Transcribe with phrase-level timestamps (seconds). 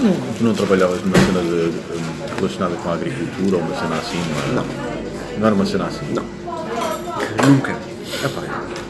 [0.00, 1.72] Tu não, tu não trabalhavas numa cena de,
[2.36, 4.18] relacionada com a agricultura ou uma cena assim?
[4.54, 4.64] Não.
[5.38, 6.06] Não era uma cena assim?
[6.14, 6.24] Não.
[7.46, 7.72] Nunca.
[8.24, 8.42] Epá,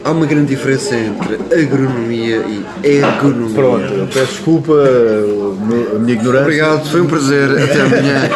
[0.05, 3.53] Há uma grande diferença entre agronomia e ergonomia.
[3.53, 6.43] Pronto, eu peço desculpa a minha ignorância.
[6.43, 7.61] Obrigado, foi um prazer.
[7.61, 8.29] Até amanhã.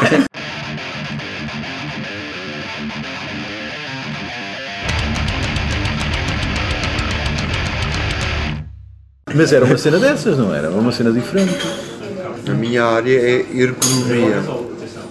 [9.34, 10.68] Mas era uma cena dessas, não era?
[10.68, 11.86] Era uma cena diferente.
[12.48, 14.44] A minha área é ergonomia.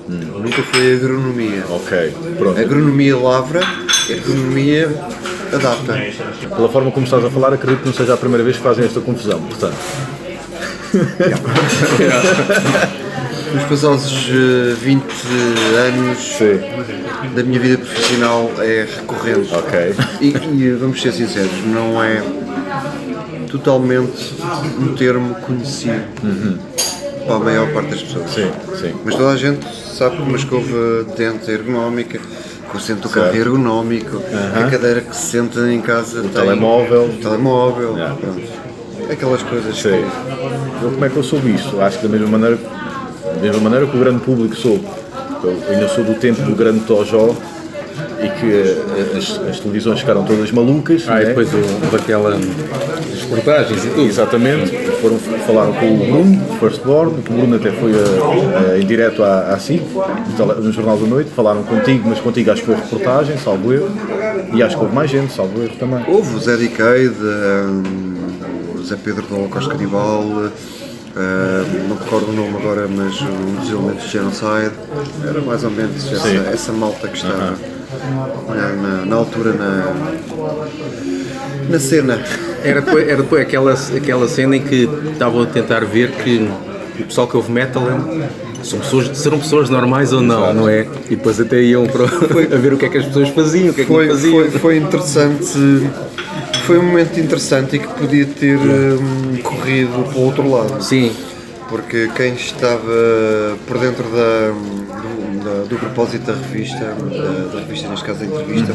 [0.08, 1.64] Nunca foi agronomia.
[1.70, 2.60] Ok, pronto.
[2.60, 3.60] Agronomia lavra,
[4.08, 4.88] ergonomia
[5.52, 5.94] adapta.
[6.54, 8.84] Pela forma como estás a falar, acredito que não seja a primeira vez que fazem
[8.84, 9.40] esta confusão.
[9.40, 9.74] Portanto,
[13.54, 15.04] Nos passados eh, 20
[15.76, 16.60] anos sim.
[17.34, 19.54] da minha vida profissional é recorrente.
[19.54, 19.94] Ok.
[20.20, 22.22] E, e vamos ser sinceros, não é
[23.48, 24.34] totalmente
[24.78, 26.02] um termo conhecido
[27.24, 28.30] para a maior parte das pessoas.
[28.30, 28.94] Sim, sim.
[29.04, 33.08] Mas toda a gente sabe que uma escova de dente é ergonómica, que o centro
[33.08, 34.20] do carro é ergonómico,
[34.54, 37.04] a cadeira que se senta em casa o telemóvel.
[37.04, 38.16] o telemóvel, Yeah.
[39.10, 40.02] Aquelas coisas Sim.
[40.82, 41.78] Eu, como é que eu soube isto?
[41.80, 44.86] Acho que da mesma maneira, da mesma maneira que o grande público soube.
[45.42, 47.34] Eu ainda sou do tempo do grande Tojó
[48.24, 51.04] e que eh, as, as televisões ficaram todas malucas.
[51.06, 51.22] Ah, né?
[51.22, 54.06] e depois o, daquela das reportagens e tudo.
[54.06, 58.86] Exatamente, foram, falaram com o Bruno, Firstborn, que o Bruno até foi a, a, em
[58.86, 59.82] direto à, à SIC,
[60.62, 63.90] no Jornal da Noite, falaram contigo, mas contigo acho que foi reportagem, salvo erro,
[64.52, 66.04] e acho que houve mais gente, salvo erro também.
[66.08, 68.14] Houve o Zé Diqueide, hum,
[68.74, 70.50] o Zé Pedro do Holocausto Canibal, hum,
[71.88, 74.74] não recordo o nome agora, mas um dos elementos de Genocide,
[75.28, 77.54] era mais ou menos essa, essa malta que estava
[78.48, 79.92] na, na- na altura na,
[81.68, 82.22] na cena.
[82.62, 86.48] Era depois, era depois aquela, aquela cena em que estavam a tentar ver que
[87.00, 88.28] o pessoal que ouve metal é-
[88.64, 90.86] são pessoas, serão pessoas normais ou não, não é?
[91.10, 93.74] E depois até iam para, a ver o que é que as pessoas faziam, o
[93.74, 94.32] que é que Foi, faziam.
[94.32, 95.90] foi, foi interessante,
[96.64, 100.82] foi um momento interessante e que podia ter hum, corrido para o outro lado.
[100.82, 101.12] Sim,
[101.68, 102.80] porque quem estava
[103.66, 108.26] por dentro da, do, da- do propósito da revista, da, da revista, neste caso da
[108.26, 108.72] entrevista,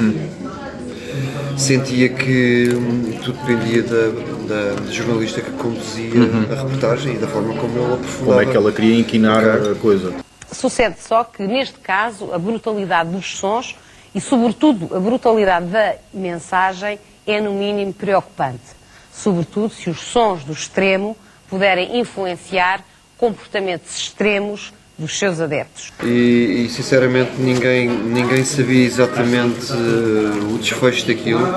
[1.58, 4.08] sentia que hum, tudo dependia da,
[4.48, 6.12] da- da jornalista que conduzia
[6.52, 8.26] a reportagem e da forma como ele aprofundava.
[8.26, 10.14] Como é que ela queria inquinar a coisa.
[10.52, 13.76] Sucede só que, neste caso, a brutalidade dos sons
[14.16, 18.60] e, sobretudo, a brutalidade da mensagem é, no mínimo, preocupante.
[19.14, 21.16] Sobretudo se os sons do extremo
[21.50, 22.84] puderem influenciar
[23.18, 25.94] comportamentos extremos dos seus adeptos.
[26.04, 31.48] E, e, sinceramente ninguém, ninguém sabia exatamente eh, o desfecho daquilo.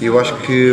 [0.00, 0.72] Eu acho que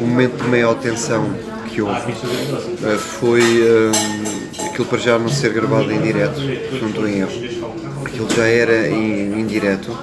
[0.00, 1.34] o momento de maior tensão
[1.68, 6.88] que houve eh, foi eh, aquilo para já não ser gravado em direto, se não
[6.88, 7.32] estou em erro.
[8.06, 9.96] Aquilo já era em, em direto.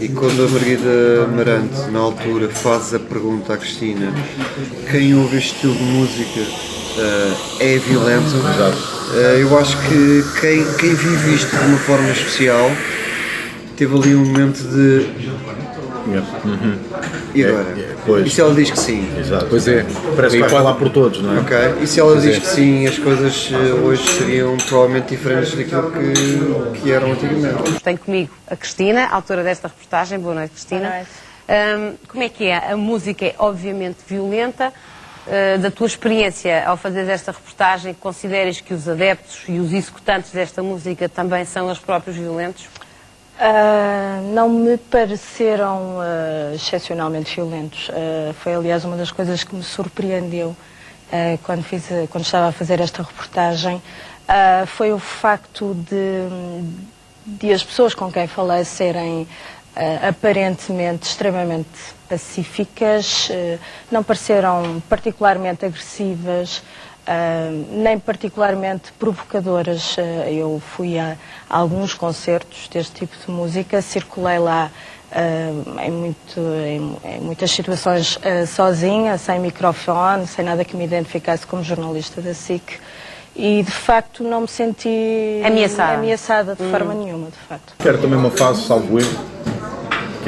[0.00, 4.12] E quando a Margarida Marante, na altura, faz a pergunta à Cristina:
[4.90, 6.67] quem ouve este estilo de música
[7.60, 8.34] é violento?
[9.14, 12.70] Eh, eu acho que quem, quem vive isto de uma forma especial
[13.76, 15.08] teve ali um momento de.
[17.34, 17.66] E agora?
[17.76, 18.26] É, é, pois.
[18.26, 19.06] E se ela diz que sim?
[19.18, 19.46] Exato.
[19.50, 19.84] pois é.
[20.16, 21.40] Parece que E vai falar por todos, não é?
[21.40, 21.56] Ok?
[21.82, 22.40] E se ela diz é.
[22.40, 27.80] que sim, as coisas eh, hoje seriam provavelmente diferentes daquilo que, que eram antigamente.
[27.82, 30.18] Tenho comigo a Cristina, autora desta reportagem.
[30.18, 30.80] Boa noite, Cristina.
[30.80, 31.10] Boa noite.
[31.48, 32.72] Hum, como é que é?
[32.72, 34.72] A música é obviamente violenta.
[35.28, 40.32] Uh, da tua experiência ao fazer esta reportagem, consideras que os adeptos e os executantes
[40.32, 42.66] desta música também são os próprios violentos?
[43.40, 47.88] Ah, não me pareceram ah, excepcionalmente violentos.
[47.92, 50.56] Ah, foi, aliás, uma das coisas que me surpreendeu
[51.44, 53.80] quando, fiz, quando estava a fazer esta reportagem.
[54.66, 56.28] Foi o facto de,
[57.24, 59.26] de as pessoas com quem falei serem
[60.08, 61.68] aparentemente extremamente
[62.08, 63.58] pacíficas, ah,
[63.90, 66.62] não pareceram particularmente agressivas.
[67.06, 69.96] ah, nem particularmente provocadoras.
[70.26, 71.16] Eu fui a,
[71.48, 74.70] alguns concertos deste tipo de música, circulei lá
[75.86, 78.18] em, muito- em- em muitas situações
[78.54, 82.78] sozinha, sem microfone, sem nada que me identificasse como jornalista da SIC.
[83.34, 85.94] E de facto não me senti Ameaçada.
[85.94, 87.72] ameaçada de forma nenhuma, de facto.
[87.78, 89.18] Que era também uma fase, salvo erro,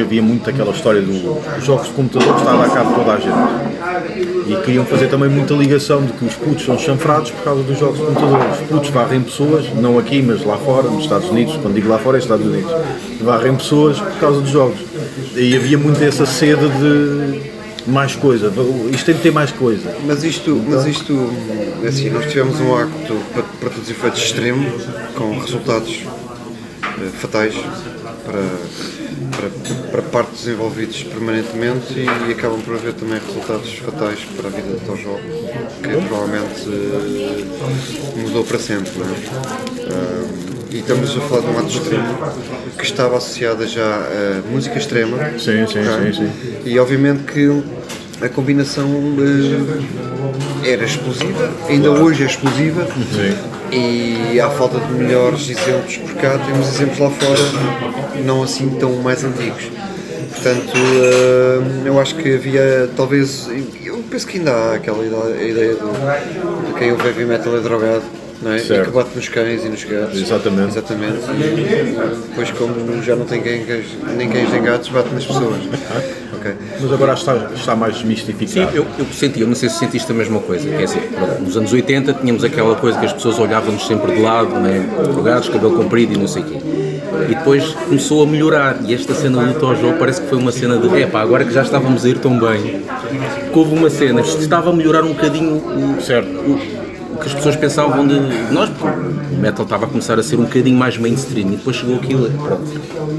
[0.00, 1.20] que havia muito aquela história dos
[1.62, 4.50] jogos de computador que estava a cabo toda a gente.
[4.50, 7.78] E queriam fazer também muita ligação de que os putos são chanfrados por causa dos
[7.78, 8.40] jogos de computador.
[8.50, 11.98] Os putos varrem pessoas, não aqui, mas lá fora, nos Estados Unidos, quando digo lá
[11.98, 12.70] fora é Estados Unidos,
[13.20, 14.78] varrem pessoas por causa dos jogos.
[15.36, 17.50] E havia muito essa sede de
[17.86, 18.52] mais coisa,
[18.92, 19.94] isto tem de ter mais coisa.
[20.06, 21.30] Mas isto, mas isto,
[21.86, 24.70] assim, nós tivemos um acto para, para todos os efeitos extremo,
[25.14, 26.02] com resultados
[27.00, 27.54] eh, fatais
[28.24, 28.42] para,
[29.36, 34.68] para, para partes envolvidos permanentemente e, acabam por haver também resultados fatais para a vida
[34.68, 35.18] do Tojo,
[35.82, 38.92] que provavelmente eh, mudou para sempre.
[38.98, 39.16] Não é?
[39.90, 42.18] Ah, e estamos a falar de um ato extremo
[42.78, 45.18] que estava associado já a música extrema.
[45.32, 46.12] Sim, sim, ok?
[46.12, 46.30] sim, sim.
[46.64, 47.62] E obviamente que
[48.24, 48.86] a combinação
[50.64, 52.86] eh, era explosiva, ainda hoje é explosiva.
[52.86, 53.59] Sim.
[53.72, 58.94] E à falta de melhores exemplos por cá, temos exemplos lá fora, não assim tão
[58.96, 59.70] mais antigos.
[60.30, 63.48] Portanto, eh, eu acho que havia talvez.
[63.84, 68.02] Eu penso que ainda há aquela ideia de, de quem ouve heavy metal é drogado
[68.42, 68.56] não é?
[68.56, 68.86] E Certo.
[68.86, 70.20] que bate nos cães e nos gatos.
[70.20, 70.68] Exatamente.
[70.70, 71.18] Exatamente.
[71.30, 75.56] E depois, como já não tem cães, nem cães nem gatos, bate nas pessoas.
[76.40, 76.54] Ok.
[76.80, 78.74] Mas agora está, está mais Sim, desmistificado.
[78.74, 80.66] eu, eu senti, eu não sei se sentiste a mesma coisa.
[80.70, 84.54] Quer dizer, nos anos 80 tínhamos aquela coisa que as pessoas olhavam-nos sempre de lado,
[84.58, 84.88] né?
[85.12, 86.56] drogados, cabelo comprido e não sei o quê.
[87.28, 88.78] E depois começou a melhorar.
[88.86, 91.60] E esta cena do Tojo parece que foi uma cena de epá, agora que já
[91.60, 92.80] estávamos a ir tão bem,
[93.52, 96.26] que houve uma cena, isto estava a melhorar um bocadinho o, Certo.
[96.26, 96.79] o
[97.20, 98.18] que as pessoas pensavam de
[98.52, 98.98] nós, porque
[99.34, 102.26] o metal estava a começar a ser um bocadinho mais mainstream e depois chegou aquilo
[102.26, 102.62] e pronto,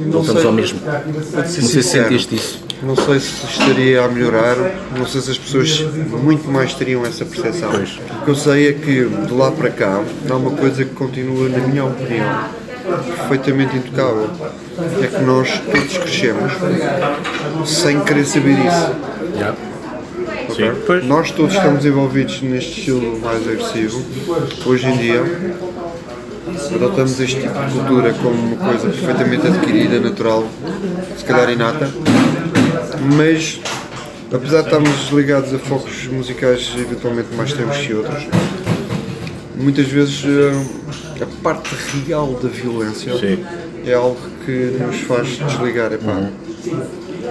[0.10, 0.50] voltamos sei.
[0.50, 0.80] ao mesmo.
[0.86, 2.64] Não sei se sentiste isso.
[2.82, 4.56] Não sei se estaria a melhorar,
[4.98, 5.86] não sei se as pessoas
[6.24, 7.70] muito mais teriam essa percepção.
[7.72, 8.00] Pois.
[8.22, 11.48] O que eu sei é que de lá para cá há uma coisa que continua,
[11.48, 12.46] na minha opinião,
[13.28, 14.30] perfeitamente intocável.
[15.02, 16.54] É que nós todos crescemos
[17.70, 18.96] sem querer saber isso.
[19.38, 19.71] Já.
[20.56, 20.70] Sim.
[20.70, 21.02] ok?
[21.04, 24.04] Nós todos estamos envolvidos neste estilo mais agressivo.
[24.66, 25.24] Hoje em dia
[26.76, 30.48] adotamos este tipo de cultura como uma coisa perfeitamente adquirida, natural,
[31.18, 31.90] se calhar inata,
[33.16, 33.60] mas
[34.32, 38.28] apesar de estarmos ligados a focos musicais eventualmente mais extremos que outros,
[39.56, 41.70] muitas vezes eh, a parte
[42.06, 43.44] real da violência Sim.
[43.86, 45.94] é algo que nos faz desligar.
[45.94, 46.30] Epá,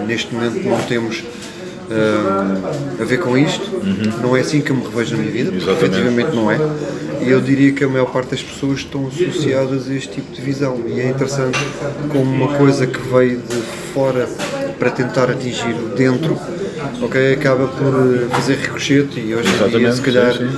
[0.06, 1.22] Neste momento não temos
[1.90, 3.70] eh, a ver com isto,
[4.22, 5.96] não é assim que eu me revejo na minha vida, porque Exatamente.
[5.96, 6.58] efetivamente não é.
[7.22, 10.40] E eu diria que a maior parte das pessoas estão associadas a este tipo de
[10.40, 11.58] visão e é interessante
[12.08, 13.56] como uma coisa que veio de
[13.92, 14.26] fora
[14.78, 16.38] para tentar atingir o dentro,
[17.02, 20.48] ok, acaba por eh, fazer ricochete e hoje em dia se calhar sim,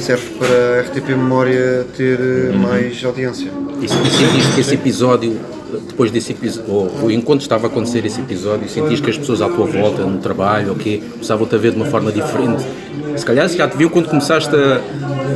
[0.00, 2.58] serve para a RTP Memória ter eh, Uhum.
[2.58, 3.50] mais audiência.
[3.80, 5.38] E sentiste que esse episódio,
[5.88, 9.66] depois desse episódio, enquanto estava a acontecer esse episódio, sentiste que as pessoas à tua
[9.66, 12.64] volta, no trabalho, ok, começavam-te a ver de uma forma diferente?
[13.16, 14.80] Se calhar já te viu quando começaste a-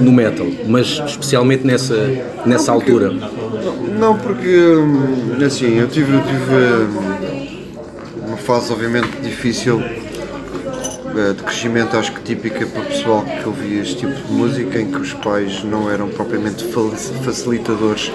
[0.01, 1.95] no metal, mas especialmente nessa,
[2.47, 3.13] nessa altura.
[3.99, 9.81] Não, porque hum, assim, eu tive, eu tive hum, uma fase obviamente difícil
[11.17, 14.81] eh, de crescimento, acho que típica para o pessoal que ouvia este tipo de música,
[14.81, 16.65] em que os pais não eram propriamente
[17.23, 18.11] facilitadores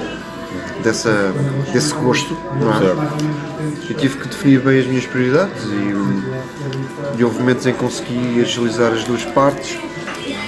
[0.84, 1.34] dessa,
[1.72, 3.90] desse gosto, não é?
[3.90, 8.42] Eu tive que definir bem as minhas prioridades e, e houve momentos em que consegui
[8.42, 9.78] agilizar as duas partes,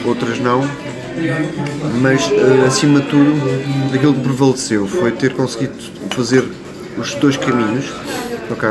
[0.06, 0.62] outras não,
[2.02, 3.34] mas eh, acima de tudo
[3.94, 5.74] aquilo que prevaleceu foi ter conseguido
[6.12, 6.44] fazer
[6.98, 7.86] os dois caminhos,
[8.50, 8.70] ok?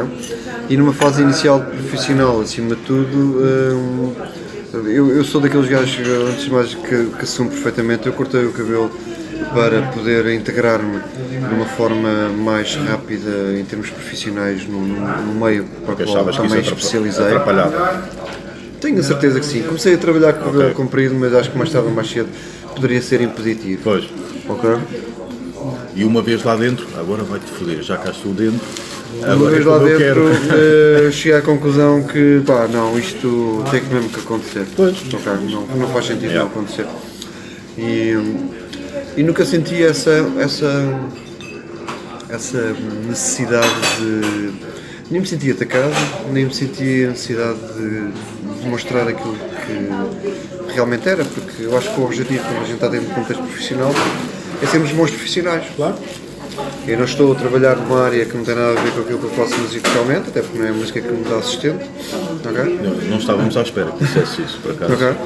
[0.69, 4.31] E numa fase inicial profissional, acima de tudo, eh,
[4.87, 8.53] eu, eu sou daqueles gajos, antes de mais, que, que assumo perfeitamente, eu cortei o
[8.53, 8.91] cabelo
[9.55, 15.95] para poder integrar-me de uma forma mais rápida em termos profissionais no, no, meio para
[15.95, 17.25] o qual também especializei.
[17.27, 18.09] atrapalhava.
[18.81, 19.63] Tenho a certeza que sim.
[19.63, 20.75] Comecei a trabalhar com o cabelo Ok.
[20.75, 22.29] comprido, mas acho que mais tarde ou mais cedo
[22.75, 23.81] poderia ser impeditivo.
[23.85, 24.09] Pois.
[24.49, 24.71] Ok?
[25.95, 28.61] E uma vez lá dentro, agora vai-te foder, já cá estou dentro.
[29.19, 33.81] Uma Agora vez é lá dentro, eh, cheguei à conclusão que, pá, não, isto tem
[33.81, 34.65] que mesmo que acontecer.
[34.77, 34.97] Pois.
[35.13, 36.45] Ok, não, não faz sentido Yeah.
[36.45, 36.87] não acontecer.
[37.77, 38.17] E,
[39.17, 41.01] e nunca senti essa, essa,
[42.29, 42.77] essa
[43.07, 44.71] necessidade de.
[45.11, 45.93] Nem me senti atacado,
[46.33, 48.13] nem me senti a necessidade de
[48.63, 52.87] demonstrar aquilo que realmente era, porque eu acho que o objetivo, quando a gente está
[52.87, 53.93] dentro do contexto profissional,
[54.63, 55.65] é sermos bons profissionais.
[55.75, 55.97] Claro.
[56.87, 59.19] Eu não estou a trabalhar numa área que não tem nada a ver com aquilo
[59.19, 61.85] que eu faço musicalmente, até porque não é a música que me dá sustento.
[62.45, 62.79] ok?
[62.83, 64.95] Não, não estávamos à espera que dissesse isso, por acaso.
[64.95, 65.17] Ok?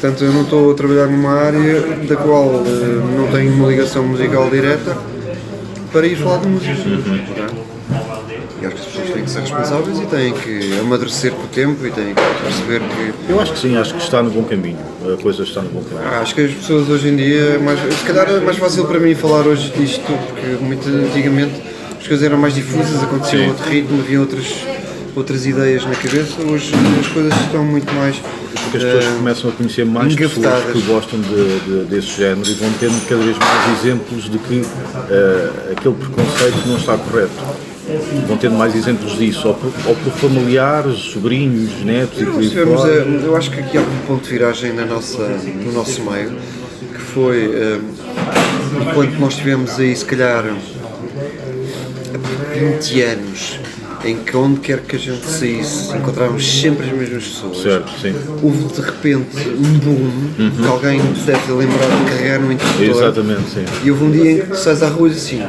[0.00, 4.02] Portanto, eu não estou a trabalhar numa área da qual eh, não tenho uma ligação
[4.02, 4.96] musical direta
[5.92, 6.72] para ir falar de música.
[8.62, 11.48] E acho que as pessoas têm que ser responsáveis e têm que amadurecer com o
[11.48, 14.42] tempo e têm que perceber que Eu acho que sim, acho que está no bom
[14.44, 14.78] caminho.
[15.02, 16.08] A coisa está no bom caminho.
[16.10, 18.98] Ah, Acho que as pessoas hoje em dia, mais, se calhar é mais fácil para
[18.98, 21.60] mim falar hoje disto, porque muito antigamente
[22.00, 23.48] as coisas eram mais difusas, acontecia Sim.
[23.48, 24.46] outro ritmo, havia outras
[25.16, 28.16] outras ideias na cabeça, hoje as coisas estão muito mais.
[28.16, 32.48] Porque as pessoas eh, começam a conhecer mais pessoas que gostam de, de- desse género
[32.48, 34.62] e vão tendo cada vez mais exemplos de que
[35.10, 37.30] eh, aquele preconceito não está correto.
[38.28, 42.52] Vão tendo mais exemplos disso, ou por, ou por familiares, sobrinhos, netos e por aí
[42.56, 45.18] eh, eu acho que aqui há um ponto de viragem na nossa,
[45.64, 46.32] no nosso meio,
[46.94, 47.80] que foi
[48.80, 50.44] enquanto nós tivemos aí se calhar
[52.54, 53.58] 20 anos
[54.04, 57.58] em que onde quer que a gente saísse encontrávamos sempre as mesmas pessoas.
[57.62, 58.14] Certo, sim.
[58.42, 60.10] Houve de repente um boom
[60.62, 62.84] que alguém deve ter lembrado de carregar no interruptor.
[62.86, 63.64] Exatamente, sim.
[63.84, 65.42] E houve um dia em que tu sais à rua e assim,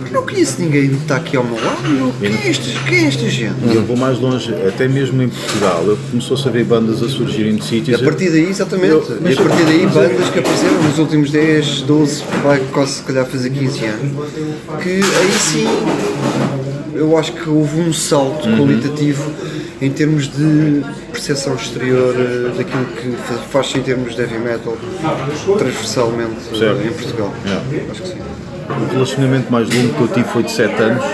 [0.00, 3.08] "Mas não conheço ninguém que está aqui ao meu lado, quem é, este, quem é
[3.08, 3.54] esta gente?
[3.70, 7.08] E eu vou mais longe, até mesmo em Portugal, eu começou-se a ver bandas a
[7.08, 8.00] surgirem de sítios.
[8.00, 11.82] a partir daí, exatamente, Eu- e a partir daí bandas que apareceram nos últimos 10,
[11.82, 14.12] 12, vai quase se calhar fazer 15 anos,
[14.82, 15.66] que aí sim
[16.94, 18.58] eu acho que houve um salto Uhum.
[18.58, 19.30] qualitativo
[19.80, 24.76] em termos de percepção exterior eh, daquilo que fa- faz-se em termos de heavy metal
[25.58, 26.86] transversalmente eh, Certo.
[26.86, 27.32] em Portugal.
[27.44, 27.90] Yeah.
[27.90, 28.14] Acho que sim.
[28.68, 31.04] O relacionamento mais longo que eu tive foi de 7 anos.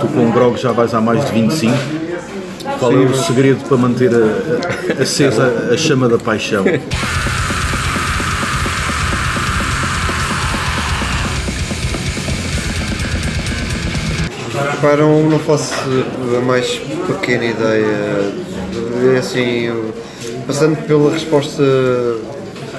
[0.00, 1.74] Tu com o Grog já vais há mais de 25.
[2.78, 6.64] Qual é o segredo para manter a- a- acesa a chama da paixão?
[14.80, 15.74] Repara, não, não faço
[16.38, 18.32] a mais pequena ideia.
[19.14, 19.70] É assim,
[20.46, 21.62] passando pela resposta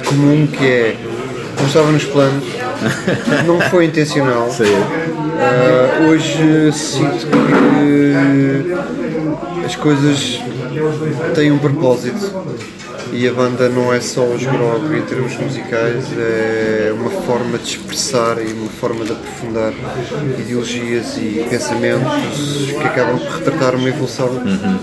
[0.07, 0.97] comum que é
[1.59, 2.43] não estava nos planos,
[3.45, 4.49] não foi intencional.
[5.37, 8.73] Ah, hoje sinto que
[9.63, 10.39] as coisas
[11.35, 12.31] têm um propósito
[13.11, 17.65] e a banda não é só os grog em termos musicais, é uma forma de
[17.65, 19.73] expressar e uma forma de aprofundar
[20.39, 24.29] ideologias e pensamentos que acabam por retratar uma evolução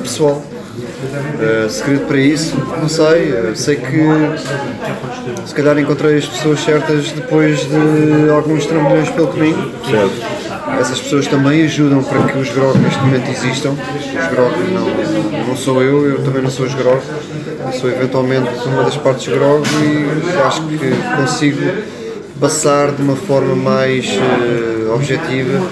[0.02, 0.42] pessoal.
[0.78, 3.32] Uh, segredo para isso, não sei.
[3.32, 3.98] Uh, sei que
[5.46, 9.72] se calhar encontrei as pessoas certas depois de alguns trambolhões pelo caminho.
[9.88, 10.47] Certo.
[10.80, 13.70] Essas pessoas também ajudam para que os grog neste momento existam.
[13.72, 17.00] Os grog não, não sou eu, eu também não sou os grog.
[17.66, 20.78] Eu sou eventualmente uma das partes grog e acho que
[21.16, 21.60] consigo
[22.40, 25.66] passar de uma forma mais eh, objetiva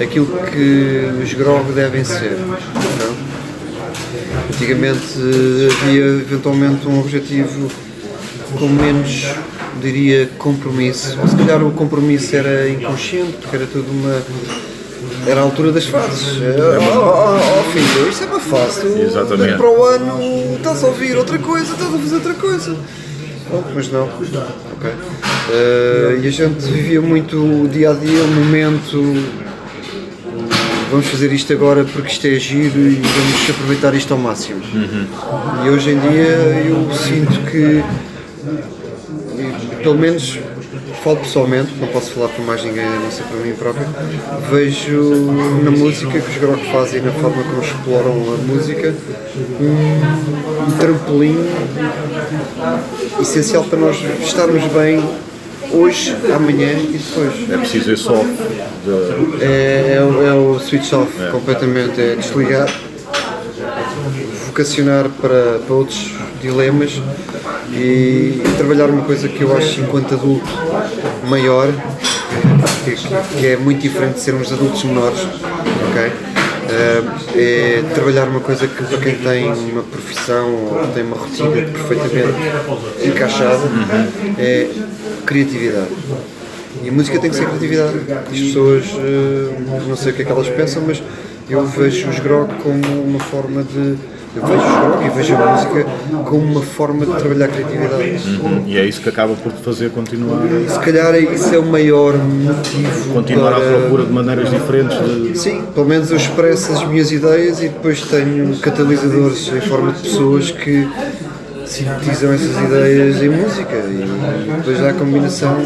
[0.00, 2.38] aquilo que os grog devem ser.
[2.38, 2.56] não?
[4.48, 7.68] Antigamente eh, havia eventualmente um objetivo
[8.58, 9.26] com menos,
[9.80, 11.18] diria, compromisso.
[11.20, 14.22] Ou se calhar o compromisso era inconsciente, porque era tudo uma.
[15.26, 16.38] Era a altura das fases.
[16.38, 18.80] Oh, oh, oh, filho, isso é uma fase.
[18.80, 22.76] Tu, daqui para o ano estás a ouvir outra coisa, estás a fazer outra coisa.
[23.50, 24.04] Bom, mas não.
[24.04, 24.90] Ok.
[25.50, 29.02] Eh, e a gente vivia muito o dia a dia, o momento.
[30.90, 34.60] Vamos fazer isto agora porque isto é giro e vamos aproveitar isto ao máximo.
[35.64, 37.82] E hoje em dia eu sinto que,
[39.82, 40.38] pelo menos
[41.02, 43.86] falo pessoalmente, não posso falar por mais ninguém, a não ser por mim próprio,
[44.50, 45.00] vejo
[45.62, 48.94] na música que os Grog fazem, na forma como exploram a música,
[49.60, 51.36] um, um trampolim
[53.20, 55.02] essencial para nós estarmos bem
[55.72, 57.50] hoje, amanhã e depois.
[57.50, 58.26] É preciso esse off.
[58.84, 62.68] de- É, é o- é o switch off completamente, é desligar,
[64.52, 67.00] vocacionar para, para outros dilemas
[67.70, 70.46] e, e trabalhar uma coisa que eu acho enquanto adulto
[71.26, 71.68] maior,
[72.84, 72.94] que,
[73.38, 75.20] que é muito diferente de sermos adultos menores,
[75.90, 76.12] ok?
[76.68, 77.02] Eh,
[77.34, 83.08] é trabalhar uma coisa que para quem tem uma profissão ou tem uma rotina perfeitamente
[83.08, 83.62] encaixada
[84.38, 84.70] é
[85.26, 85.88] criatividade.
[86.82, 87.98] E a música tem que ser criatividade.
[88.30, 91.02] As pessoas, eh, não sei o que é que elas pensam, mas
[91.48, 93.96] eu vejo os grog como uma forma de.
[94.34, 95.86] Eu vejo e vejo a música
[96.24, 98.62] como uma forma de trabalhar a criatividade.
[98.66, 103.12] E é isso que acaba por fazer continuar, Se calhar isso é o maior motivo
[103.12, 103.78] continuar à para...
[103.80, 105.38] procura de maneiras diferentes de.
[105.38, 110.00] Sim, pelo menos eu expresso as minhas ideias e depois tenho catalisadores em forma de
[110.00, 110.88] pessoas que
[111.66, 115.56] sintetizam essas ideias em música e depois há a combinação,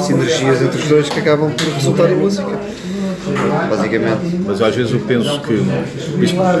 [0.00, 2.58] sinergias entre os dois que acabam por resultar em música.
[3.76, 4.40] Basicamente.
[4.46, 5.60] Mas às vezes eu penso que,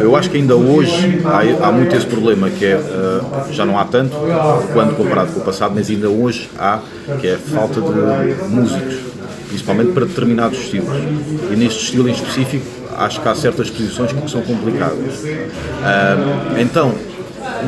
[0.02, 3.78] eu acho que ainda hoje há, há muito esse problema, que é, eh, já não
[3.78, 4.16] há tanto
[4.72, 6.80] quando comparado com o passado, mas ainda hoje há,
[7.20, 8.96] que é a falta de músicos,
[9.48, 10.96] principalmente para determinados estilos.
[11.50, 12.66] E neste estilo em específico,
[12.96, 15.24] acho que há certas posições que são complicadas.
[15.82, 16.94] Ah, então,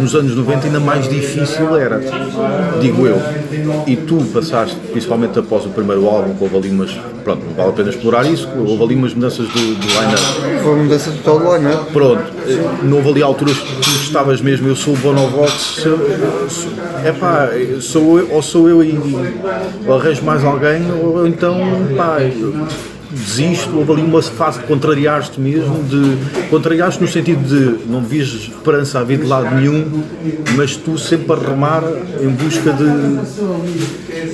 [0.00, 2.00] nos anos 90 ainda mais difícil era,
[2.80, 3.20] digo eu.
[3.86, 6.90] E tu passaste, principalmente após o primeiro álbum, que houve ali umas,
[7.22, 10.62] pronto, não vale a pena explorar isso, houve ali umas mudanças do, do line-up.
[10.62, 14.68] Foi mudança total do line Pronto, eh, não houve ali alturas que tu estavas mesmo,
[14.68, 15.84] eu sou o Bonovox,
[17.04, 17.50] é pá,
[17.80, 18.98] sou eu, ou sou eu e
[19.86, 21.58] ou arranjo mais alguém, ou então,
[21.96, 22.54] pá, eu
[23.14, 28.28] desisto, houve ali uma fase de contrariar-te mesmo, de contrariar-te no sentido de não vias
[28.28, 30.02] esperança a vir de lado nenhum,
[30.56, 31.82] mas tu sempre a remar
[32.20, 32.84] em busca de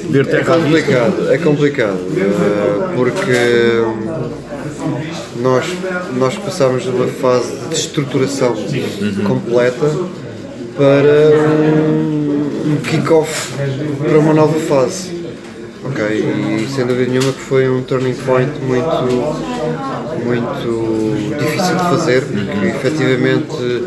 [0.09, 0.81] ver É terra vista.
[0.83, 3.83] complicado, é complicado, eh, porque
[5.41, 5.65] nós,
[6.17, 8.55] nós passámos de uma fase de estruturação
[9.27, 9.91] completa
[10.77, 13.53] para um, um kick-off
[13.99, 15.20] para uma nova fase.
[15.91, 19.05] Ok, e sem dúvida nenhuma que foi um turning point muito,
[20.25, 23.85] muito difícil de fazer, porque efetivamente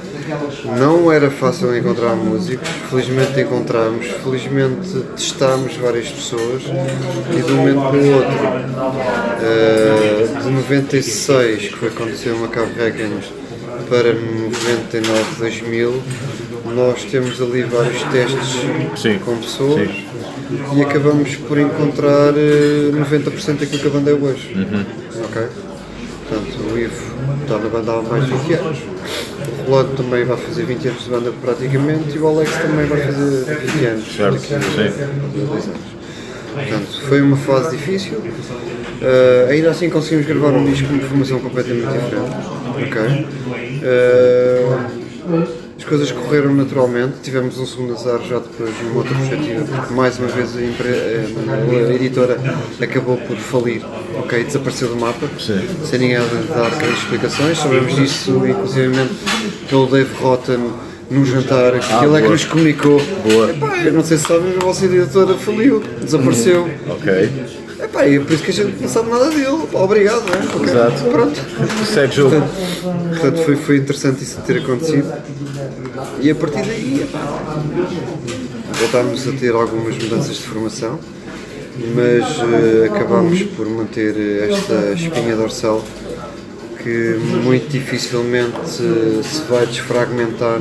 [0.77, 7.81] não era fácil encontrar músicos, felizmente encontramos, felizmente testámos várias pessoas e de um momento
[7.81, 8.33] para o outro,
[9.41, 13.31] eh, de 96, que foi quando saiu uma Cabo Records,
[13.89, 16.03] para 99, 2000,
[16.75, 19.89] nós temos ali vários testes Sim, com pessoas.
[19.89, 20.05] Sim.
[20.75, 24.55] E acabamos por encontrar eh, 90% daquilo que a banda é hoje.
[25.25, 25.47] Ok?
[26.27, 28.77] Portanto, o Ivo está na banda há mais de 20 anos.
[29.59, 33.01] O Rolando também vai fazer 20 anos de banda praticamente e o Alex também vai
[33.01, 34.15] fazer 20 anos.
[34.15, 35.47] Certo, daqui a sim.
[35.47, 35.93] dois anos.
[36.53, 38.21] Portanto, foi uma fase difícil.
[39.01, 42.31] Eh, ainda assim conseguimos gravar um disco com uma formação completamente diferente.
[42.87, 43.27] Ok?
[43.83, 44.77] Eh,
[45.83, 50.17] as coisas correram naturalmente, tivemos um segundo azar já depois numa outra perspectiva, porque mais
[50.17, 52.39] uma vez a, eh, a editora
[52.81, 53.83] acabou por falir,
[54.17, 55.67] ok, desapareceu do mapa, Sim.
[55.83, 59.13] sem ninguém dar grandes explicações, sabemos disso inclusivamente
[59.69, 60.71] pelo Dave Rotten
[61.11, 63.01] num jantar, que ele é que nos comunicou.
[63.29, 63.49] Boa.
[63.51, 66.69] Epá, eu não sei se sabem, a vossa editora faliu, desapareceu.
[66.89, 67.29] Ok,
[67.83, 69.67] Epá, e é por isso que a gente não sabe nada dele.
[69.71, 70.55] Pá, Obrigado, não é?
[70.55, 71.03] Ok, Exato.
[71.09, 71.41] Pronto.
[71.85, 72.35] segue jogo.
[73.09, 75.11] Portanto, foi, foi interessante isso ter acontecido.
[76.21, 77.19] E a partir daí, epá,
[78.79, 80.99] voltámos a ter algumas mudanças de formação,
[81.95, 84.15] mas eh, acabámos por manter
[84.49, 85.83] esta espinha dorsal
[86.83, 90.59] que muito dificilmente se vai desfragmentar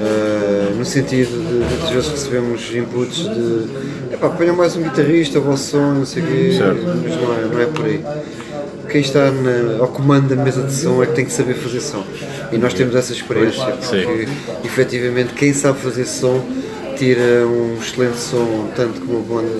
[0.00, 5.42] eh, no sentido de muitas vezes recebemos inputs de epá, ponham mais um guitarrista, o
[5.42, 6.82] vosso som, não sei o quê, Certo.
[6.84, 8.04] mas não é, não é por aí.
[8.90, 11.80] Quem está na- ao comando da mesa de som é que tem que saber fazer
[11.80, 12.04] som.
[12.52, 14.02] E nós temos essa experiência, Sim.
[14.02, 14.28] porque
[14.64, 16.42] efetivamente quem sabe fazer som
[16.96, 19.54] tira um excelente som, tanto como uma banda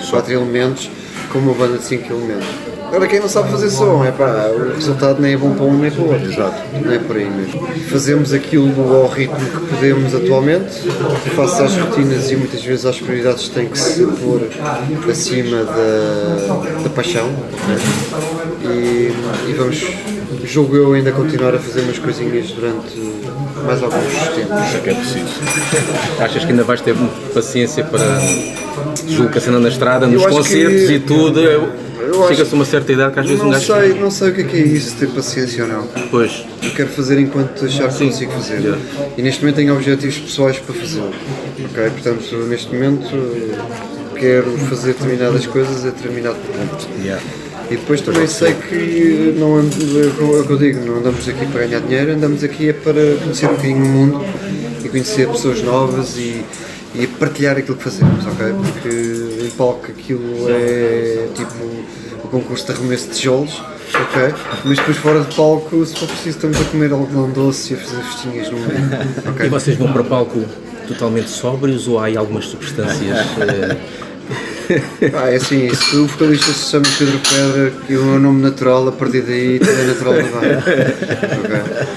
[0.00, 0.88] de 4 elementos,
[1.32, 2.48] como uma banda de 5 elementos.
[2.88, 5.78] Agora quem não sabe fazer som, é pá, o resultado nem é bom para um
[5.78, 6.32] nem para o outro.
[6.32, 6.62] Exato.
[6.82, 7.68] Não é por aí mesmo.
[7.90, 10.88] Fazemos aquilo ao ritmo que podemos atualmente,
[11.36, 14.48] face às rotinas e muitas vezes às prioridades tem que se pôr
[15.10, 17.28] acima da, da paixão.
[17.52, 18.70] ok?
[18.70, 19.84] E, e vamos,
[20.48, 22.96] julgo eu, ainda continuar a fazer umas coisinhas durante
[23.64, 24.02] mais alguns
[24.34, 24.74] tempos.
[24.74, 25.26] É que é preciso.
[26.20, 26.94] Achas que ainda vais ter
[27.34, 31.40] paciência para cena na estrada, nos acho concertos que- e tudo?
[31.40, 33.66] acho Chega-se a uma certa idade que às vezes um Não gajo.
[33.74, 35.86] sei, não sei o que é, que é isso, ter paciência ou não.
[36.10, 38.58] Pois, Eu quero fazer enquanto achar que consigo fazer.
[38.60, 38.78] Yeah.
[39.16, 41.12] E neste momento tenho objetivos pessoais para fazê-lo.
[41.64, 41.90] Ok?
[41.90, 43.08] Portanto, neste momento
[44.16, 46.88] quero fazer determinadas coisas a determinado ponto.
[47.02, 47.22] yeah.
[47.70, 51.66] E depois também sei que não é o que eu digo, não andamos aqui para
[51.66, 54.24] ganhar dinheiro, andamos aqui é para conhecer um bocadinho o mundo
[54.82, 56.44] e conhecer pessoas novas e,
[56.94, 58.46] e partilhar aquilo que fazemos, ok?
[58.54, 61.64] Porque em palco aquilo é tipo
[62.24, 63.62] o concurso de arremesso de tijolos,
[63.94, 64.34] ok?
[64.64, 67.80] Mas depois fora de palco, se for preciso, estamos a comer algodão doce e a
[67.80, 69.48] fazer festinhas no mundo, E ok?
[69.50, 70.42] vocês vão para palco
[70.86, 73.18] totalmente sóbrios ou há aí algumas substâncias?
[74.70, 74.82] Eh,
[75.14, 78.86] Ah, é assim, se o vocalista se chama Pedro Pedra e o meu nome natural,
[78.88, 80.64] a partir daí tudo é natural da banda.
[81.44, 81.88] Ok?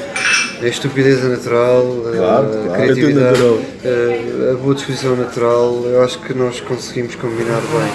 [0.62, 2.82] A estupidez é natural, a- Claro, a claro.
[2.84, 3.36] criatividade,
[3.84, 7.92] É tudo a, a boa disposição natural, eu acho que nós conseguimos combinar bem.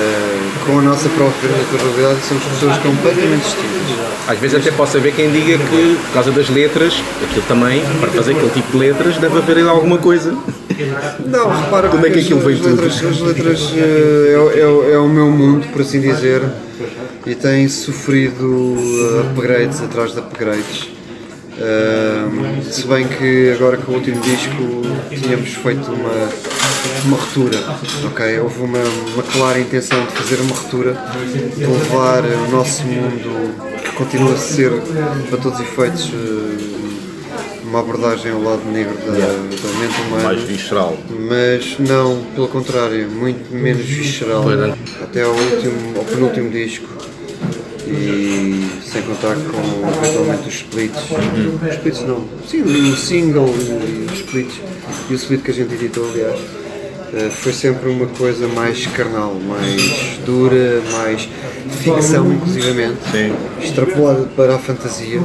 [0.00, 4.06] Eh, com a nossa própria naturalidade, somos pessoas completamente distintas.
[4.28, 8.10] Às vezes até posso haver quem diga que, por causa das letras, aquilo também, para
[8.10, 10.36] fazer aquele tipo de letras, deve haver alguma coisa.
[11.26, 12.68] Não, repara Como é que aquilo as tudo?
[12.82, 16.42] letras, as letras eh, é, o- é é o meu mundo, por assim dizer,
[17.26, 20.88] e tem sofrido eh, upgrades atrás de upgrades.
[21.58, 26.28] Ahm, se bem que agora com o último disco tínhamos feito uma,
[27.06, 27.58] uma ruptura,
[28.04, 28.40] ok?
[28.40, 28.78] Houve uma,
[29.14, 30.94] uma clara intenção de fazer uma ruptura,
[31.56, 34.70] de levar o nosso mundo, que continua a ser,
[35.30, 36.12] para todos os efeitos,
[37.66, 40.22] uma abordagem ao lado negro da, da mente humana.
[40.24, 40.96] Mais visceral.
[41.08, 44.44] Mas não, pelo contrário, muito menos visceral.
[45.02, 46.88] Até ao último, ao penúltimo disco.
[47.88, 51.02] E sem contar com eventualmente os splits.
[51.62, 52.24] Os splits não.
[52.48, 54.60] Sim, o single e os splits.
[55.08, 56.65] E o split que a gente editou, aliás.
[57.14, 61.28] Eh, Foi sempre uma coisa mais carnal, mais dura, mais
[61.82, 63.32] ficção, inclusivamente, Sim.
[63.62, 65.20] extrapolada para a fantasia,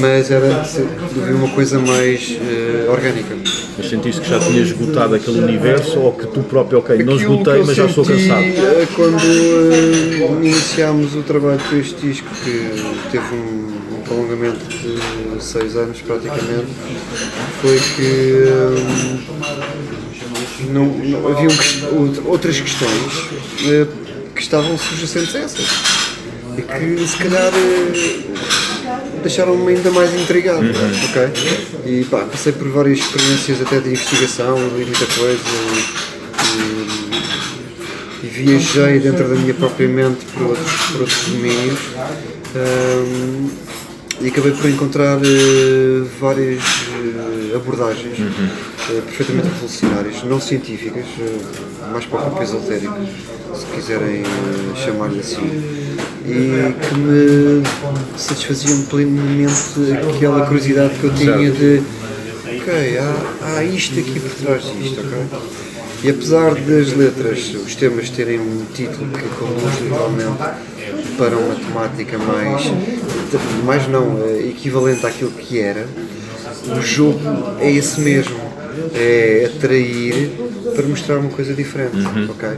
[0.00, 0.62] mas era
[1.34, 3.34] uma coisa mais eh, orgânica.
[3.76, 7.32] Mas sentiste que já tinhas esgotado aquele universo ou que tu próprio, ok, não Aquilo
[7.34, 8.42] esgotei, que eu mas já senti, cansado?
[8.42, 12.70] eh, Quando eh, iniciámos o trabalho com este disco, que
[13.10, 13.64] teve um,
[14.04, 16.66] prolongamento de seis anos praticamente,
[17.62, 18.44] foi que
[20.70, 21.50] não, não- haviam
[22.26, 23.12] outras questões
[23.66, 23.86] eh,
[24.34, 25.66] que estavam subjacentes a essas.
[26.56, 28.20] E que se calhar eh,
[29.22, 30.64] deixaram-me ainda mais intrigado,
[31.10, 31.32] ok?
[31.86, 35.40] E pá, passei por várias experiências até de investigação, li muita coisa
[38.22, 41.78] e, e viajei dentro da minha própria mente por outros, por outros domínios
[42.54, 43.48] ahm,
[44.20, 48.16] e acabei por encontrar eh, várias eh, abordagens.
[48.18, 52.94] Eh, perfeitamente revolucionárias, não científicas, eh, mais para o esotérico,
[53.54, 55.50] se quiserem eh, chamar-lhe assim,
[56.26, 57.62] e que me
[58.16, 59.58] satisfaziam plenamente
[60.14, 61.82] aquela curiosidade que eu tinha de
[62.64, 65.18] ok, há, há isto aqui por trás disto, ok?
[66.02, 70.38] E apesar das letras, os temas terem um título que conduz literalmente
[71.16, 72.62] para uma temática mais,
[73.64, 75.86] mais não, eh, equivalente àquilo que era,
[76.76, 77.20] o jogo
[77.60, 78.43] é esse mesmo,
[78.94, 80.30] é atrair
[80.74, 81.96] para mostrar uma coisa diferente,
[82.28, 82.48] ok?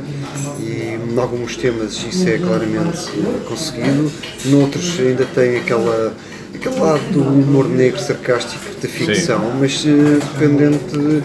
[0.60, 3.10] E em alguns temas isso é claramente
[3.48, 4.10] conseguido,
[4.46, 6.14] noutros ainda tem aquela
[6.54, 11.22] aquele lado do humor negro sarcástico da ficção, mas eh, dependente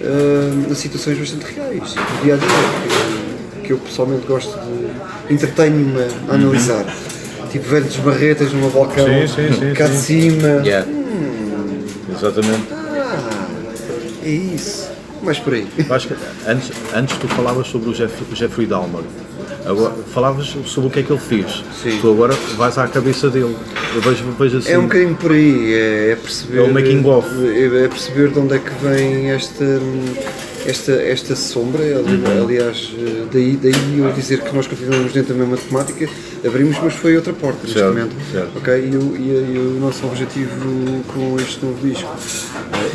[0.00, 2.48] eh, de situações bastante reais, do dia a dia,
[3.60, 6.86] que, que eu pessoalmente gosto de entretenho-me a analisar.
[7.52, 10.30] Tipo velhos barretas numa balcão, Sim, sim, sim, cá de sim.
[10.30, 10.62] cima.
[10.64, 10.86] Yeah.
[12.16, 12.79] Exatamente.
[14.24, 14.88] É isso.
[15.22, 15.66] Mais por aí.
[16.46, 19.02] Antes, antes tu falavas sobre o Jeff, Jeffrey Dahmer.
[19.66, 21.62] Agora, falavas sobre o que é que ele fez.
[21.82, 21.98] Sim.
[22.00, 23.54] Tu agora vais à cabeça dele.
[23.94, 24.72] Eu vejo, vejo assim.
[24.72, 26.58] É um bocadinho por aí, é, é perceber.
[26.58, 27.28] É o making of.
[27.46, 29.64] É, é perceber de onde é que vem esta,
[30.66, 31.82] esta, esta sombra.
[31.82, 32.44] ali- Uhum.
[32.44, 36.08] Aliás, eh, daí, daí eu dizer que nós continuamos dentro da mesma temática,
[36.44, 38.14] abrimos, mas foi outra porta neste Certo, momento.
[38.32, 38.58] certo.
[38.58, 38.74] Ok?
[38.92, 42.08] E, o- e- e o nosso objetivo com este novo disco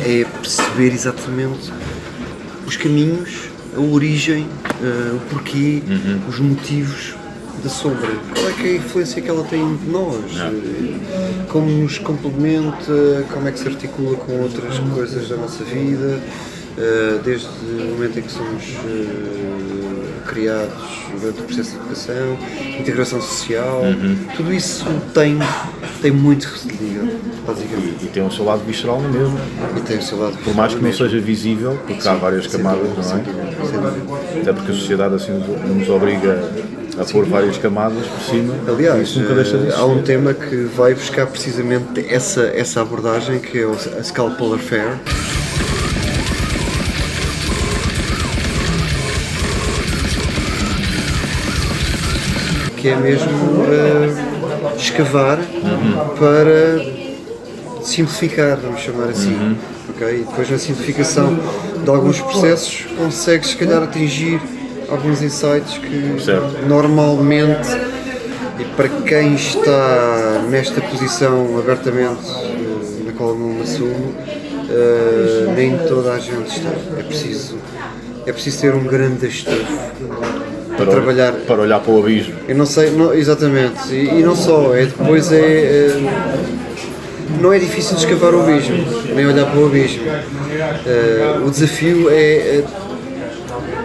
[0.04, 1.72] é perceber exatamente
[2.66, 4.46] os caminhos, a origem,
[4.82, 6.20] eh, o porquê, Uhum.
[6.28, 7.14] os motivos
[7.62, 8.10] da sombra.
[8.34, 10.16] Qual é que é a influência que ela tem de nós?
[10.36, 16.20] Eh, Como nos complementa, como é que se articula com outras coisas da nossa vida,
[16.76, 18.62] eh, desde o momento em que somos
[20.26, 20.72] criados
[21.20, 22.38] durante o processo de educação,
[22.78, 24.16] integração social, Uhum.
[24.36, 24.84] tudo isso
[25.14, 25.38] tem,
[26.02, 27.04] tem muito que se liga,
[27.46, 28.04] basicamente.
[28.04, 29.38] E tem o seu lado visceral no mesmo.
[29.76, 32.88] E tem o seu lado Por mais que não seja visível, porque há várias camadas,
[32.96, 33.22] não Sem é?
[33.22, 34.40] dúvida, sem dúvida.
[34.40, 36.42] Até porque a sociedade assim nos obriga
[36.98, 38.54] a pôr várias camadas por cima.
[38.66, 42.80] Aliás, isso nunca deixa de eh, há um tema que vai buscar precisamente essa, essa
[42.80, 43.64] abordagem, que é
[43.98, 44.98] a Scalpel Affair.
[52.86, 55.40] Que é mesmo eh, escavar
[56.20, 59.58] para simplificar, vamos chamar assim.
[59.90, 60.20] ok?
[60.20, 61.36] E depois na simplificação
[61.82, 64.40] de alguns processos consegues se calhar atingir
[64.88, 66.64] alguns insights que Certo.
[66.68, 67.68] normalmente
[68.60, 74.14] e para quem está nesta posição abertamente eh, na qual não me assumo,
[74.70, 76.70] eh, nem toda a gente está.
[76.96, 77.58] É preciso,
[78.24, 79.90] é preciso ter um grande estofo
[80.76, 81.32] para, trabalhar.
[81.32, 82.34] para olhar para o abismo.
[82.48, 86.46] Eu não sei, não- exatamente, e, e não só, é depois é, é-
[87.40, 88.76] Não é difícil escavar o abismo,
[89.14, 90.02] nem olhar para o abismo.
[90.86, 92.64] Eh, o desafio é, é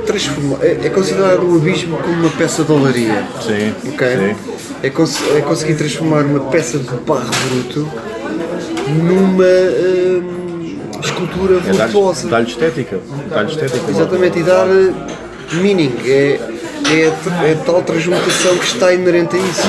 [0.06, 3.24] transformar, é, é considerar o abismo como uma peça de olaria.
[3.42, 4.08] Sim, Ok?
[4.08, 4.36] sim.
[4.84, 7.88] É, cons- é conseguir transformar uma peça de barro bruto
[9.04, 12.28] numa hum, escultura É voluptuosa.
[12.30, 13.00] dar-lhe estética.
[13.30, 13.90] Dar-lhe estética.
[13.92, 14.94] Exatamente, e dar eh,
[15.62, 15.94] meaning.
[16.06, 16.40] É,
[16.94, 19.68] é, é tal transmutação que está inerente a isso.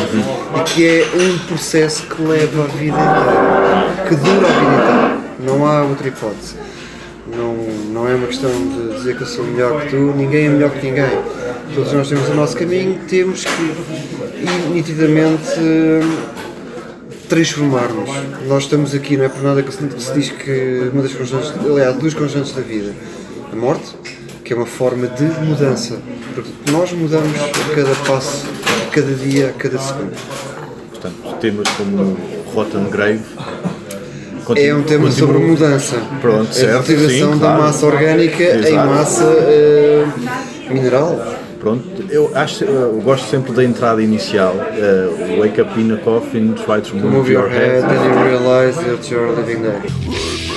[0.56, 4.06] E que é um processo que leva a vida inteira.
[4.08, 5.22] Que dura a vida inteira.
[5.40, 6.56] Não há outra hipótese.
[7.26, 7.54] Não,
[7.92, 10.70] não é uma questão de dizer que eu sou melhor que tu, ninguém é melhor
[10.70, 11.10] que ninguém.
[11.74, 13.74] Todos nós temos o nosso caminho, temos que
[14.70, 15.60] nitidamente
[17.28, 18.10] transformar-nos.
[18.46, 21.52] Nós estamos aqui, não é por nada que se se diz que uma das constantes,
[21.64, 22.92] aliás, duas constantes da vida,
[23.50, 23.96] a morte,
[24.52, 25.98] que é uma forma de mudança.
[26.34, 28.46] Porque nós mudamos a cada passo,
[28.86, 30.12] a cada dia, a cada segundo.
[30.90, 32.16] Portanto, temas como
[32.54, 33.20] Rotten Grave.
[34.56, 35.96] É um tema sobre mudança.
[36.20, 37.62] Pronto, a certo, retiração sim, da claro.
[37.62, 38.88] massa orgânica em Exato.
[38.88, 40.04] massa eh,
[40.68, 41.34] mineral.
[41.58, 44.54] Pronto, eu acho, eu gosto sempre da entrada inicial.
[44.74, 47.84] eh, wake up in a coffin, try to move, Move your head head.
[47.84, 50.51] and you realize that you're living there.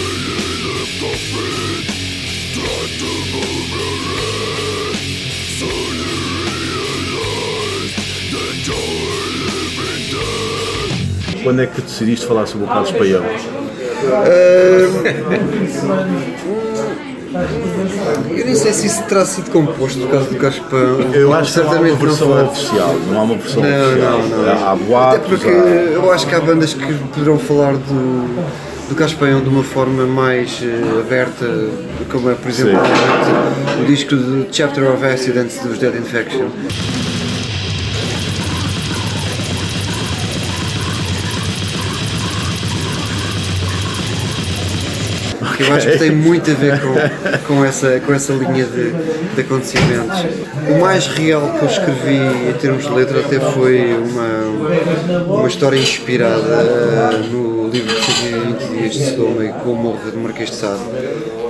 [11.46, 13.24] Quando é que decidiste falar sobre o Carlos Paião?
[18.36, 21.00] Eu nem sei se isso terá sido composto por causa do Caspão.
[21.14, 22.44] Eu acho que não há uma versão foi.
[22.44, 22.96] oficial.
[23.10, 24.20] Não há uma versão Não, oficial.
[24.20, 24.50] não, não.
[24.68, 28.96] Há Até boatos, porque há- eu acho que há bandas que poderão falar do, do
[28.96, 31.46] Caspaião de uma forma mais eh, aberta,
[32.12, 32.80] como é, por exemplo,
[33.82, 36.48] o disco do Chapter of Accidents dos Dead Infection.
[45.56, 46.94] Que eu acho que tem muito a ver com,
[47.56, 48.92] com, essa, com essa linha de,
[49.36, 50.26] de acontecimentos.
[50.70, 55.78] O mais real que eu escrevi em termos de letra até foi uma, uma história
[55.78, 60.50] inspirada eh, no livro de 120 dias de Sodoma e com o Morro de Marquês
[60.50, 60.80] de Sade,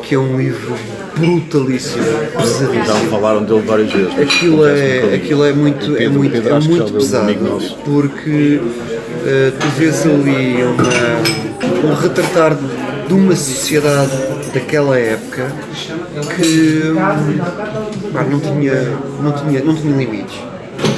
[0.03, 0.75] que é um livro
[1.17, 3.09] brutalíssimo, Já pesadíssimo.
[3.09, 4.19] falaram dele várias vezes.
[4.19, 7.33] Aquilo é, aquilo é muito, O é Pedro- muito, Pedro é já muito pesado
[7.85, 8.59] porque
[9.25, 14.11] eh, tu vês ali uma, um retratar de uma sociedade
[14.53, 15.51] daquela época
[16.35, 16.93] que
[18.11, 18.83] pá, não, tinha,
[19.21, 20.54] não, tinha, não tinha limites.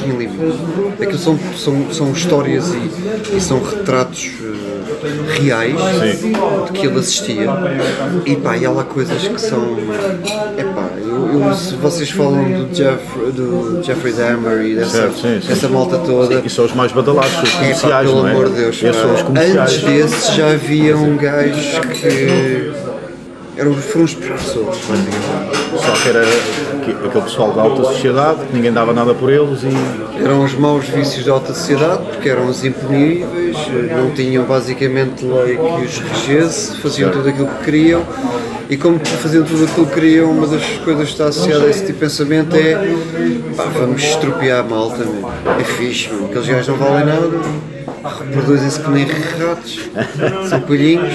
[0.08, 0.56] Tinha limites.
[1.02, 5.76] Aquilo são, são, são histórias e, e são retratos eh, reais
[6.22, 7.48] de que ele assistia.
[8.26, 9.78] E pá, e há lá coisas que são.
[10.58, 15.48] Epá, eu, eu, se vocês falam do, Jeff, do Jeffrey Dahmer e dessa, sim, sim.
[15.48, 16.42] dessa malta toda.
[16.46, 18.32] E são os mais badalados, os comerciais, pelo não é?
[18.32, 19.62] amor de Deus, pá.
[19.62, 22.72] antes desses já haviam gajos que
[23.58, 25.84] eram, foram os precursores, basicamente.
[25.84, 26.24] Só que era
[26.92, 30.88] aquele pessoal da alta sociedade, que ninguém dava nada por eles e Eram os maus
[30.88, 33.58] vícios da alta sociedade, porque eram os imponíveis,
[33.96, 38.04] não tinham basicamente lei que os regesse, faziam tudo aquilo que queriam.
[38.70, 41.80] E como faziam tudo aquilo que queriam, uma das coisas que está associada a esse
[41.82, 42.76] tipo de pensamento é
[43.56, 45.06] pá, vamos estropiar a malta,
[45.60, 47.30] é fixe, aqueles gajos não valem nada,
[48.20, 49.90] reproduzem-se que nem ratos,
[50.50, 51.14] são coelhinhos.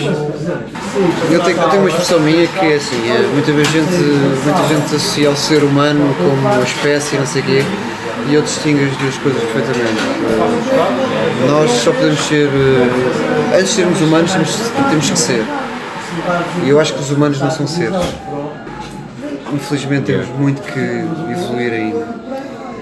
[1.30, 3.96] Eu tenho, eu tenho uma expressão minha que é assim, é, muita, gente,
[4.44, 7.64] muita gente associa o ser humano como uma espécie, não sei o quê,
[8.28, 10.02] e eu distingo as duas coisas perfeitamente.
[11.48, 14.56] Nós só podemos ser, eh, antes de sermos humanos, temos,
[14.90, 15.44] temos que ser.
[16.64, 17.96] E eu acho que os humanos não são seres.
[19.52, 20.78] Infelizmente temos muito que
[21.30, 22.06] evoluir ainda.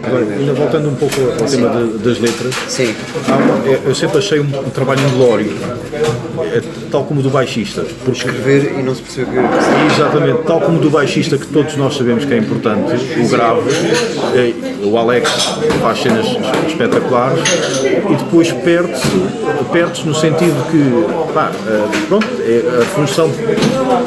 [0.02, 2.94] Agora, ainda voltando um pouco ao tema de- das letras, Sim.
[3.28, 5.52] uma- eu- sempre achei um, um trabalho inglório,
[6.90, 9.40] tal como o do baixista, porque Escrever e não se perceber
[9.94, 13.70] Exatamente, tal como o do baixista, que todos nós sabemos que é importante, o grave,
[14.34, 14.52] eh,
[14.84, 15.30] o Alex
[15.80, 16.26] faz cenas
[16.66, 17.42] espetaculares
[18.10, 19.08] e depois perde-se
[19.72, 23.30] perde no sentido que, pá, eh, pronto, é a função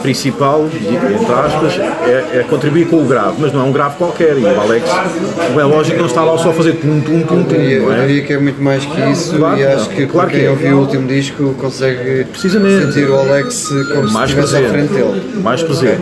[0.01, 4.37] principal, entre aspas, é, é contribuir com o grave, mas não é um grave qualquer.
[4.37, 7.43] E o Alex, é lógico que não está lá só a fazer tum, tum, tum,
[7.43, 8.05] tum, Eu é?
[8.05, 10.49] diria que é muito mais que isso Claro e acho que Claro quem que é.
[10.49, 12.72] ouviu o último disco consegue Precisamente.
[12.81, 15.41] Sentir o Alex como se mais estivesse à presente, frente dele.
[15.41, 16.01] mais presente.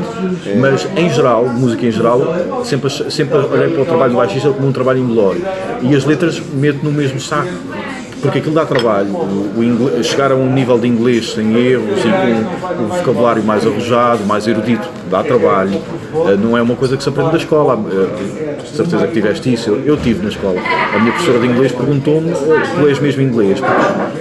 [0.59, 4.67] Mas em geral, música em geral, sempre, sempre olhei para o trabalho do baixista como
[4.67, 5.41] um trabalho inglório.
[5.81, 7.49] E as letras meto no mesmo saco.
[8.21, 9.07] Porque aquilo dá trabalho.
[9.57, 13.65] O, ingle- chegar a um nível de inglês sem erros e com o vocabulário mais
[13.65, 15.81] arrojado, mais erudito, dá trabalho.
[16.27, 17.79] Eh, Não é uma coisa que se aprende na escola.
[17.91, 19.69] Eh, De certeza que tiveste isso.
[19.71, 20.55] Eu, eu tive na escola.
[20.93, 22.35] A minha professora de inglês perguntou-me: "Eh,
[22.79, 23.59] Tu és mesmo inglês?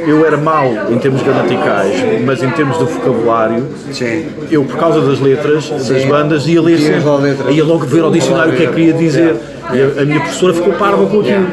[0.07, 4.25] Eu era mau em termos gramaticais, mas em termos de vocabulário, Sim.
[4.51, 6.09] eu, por causa das letras, das Sim.
[6.09, 7.53] bandas, ia ler sempre.
[7.53, 9.37] Ia logo ver ao dicionário o que é que queria dizer.
[9.63, 11.47] A, a minha professora ficou parva com aquilo.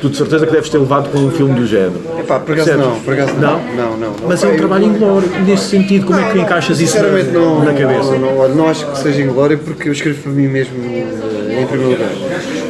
[0.00, 2.00] Tu de certeza que deves ter levado com um filme do género.
[2.18, 3.60] Epá, por acaso não, por acaso não.
[3.74, 4.28] Não, não, não.
[4.28, 5.28] Mas é um trabalho inglório.
[5.44, 8.12] Nesse sentido, como é que encaixas isso Sinceramente na, não, na cabeça?
[8.18, 11.66] Não, não, não acho que seja inglória porque eu escrevo para mim mesmo eh, em
[11.66, 12.10] primeiro lugar.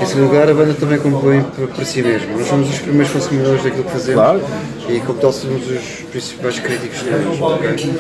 [0.00, 2.38] Em segundo lugar, a banda também compõe para, si mesmo.
[2.38, 4.40] Nós somos os primeiros consumidores daquilo que fazemos Claro.
[4.88, 7.00] e como tal somos os principais críticos
[7.40, 7.90] ok?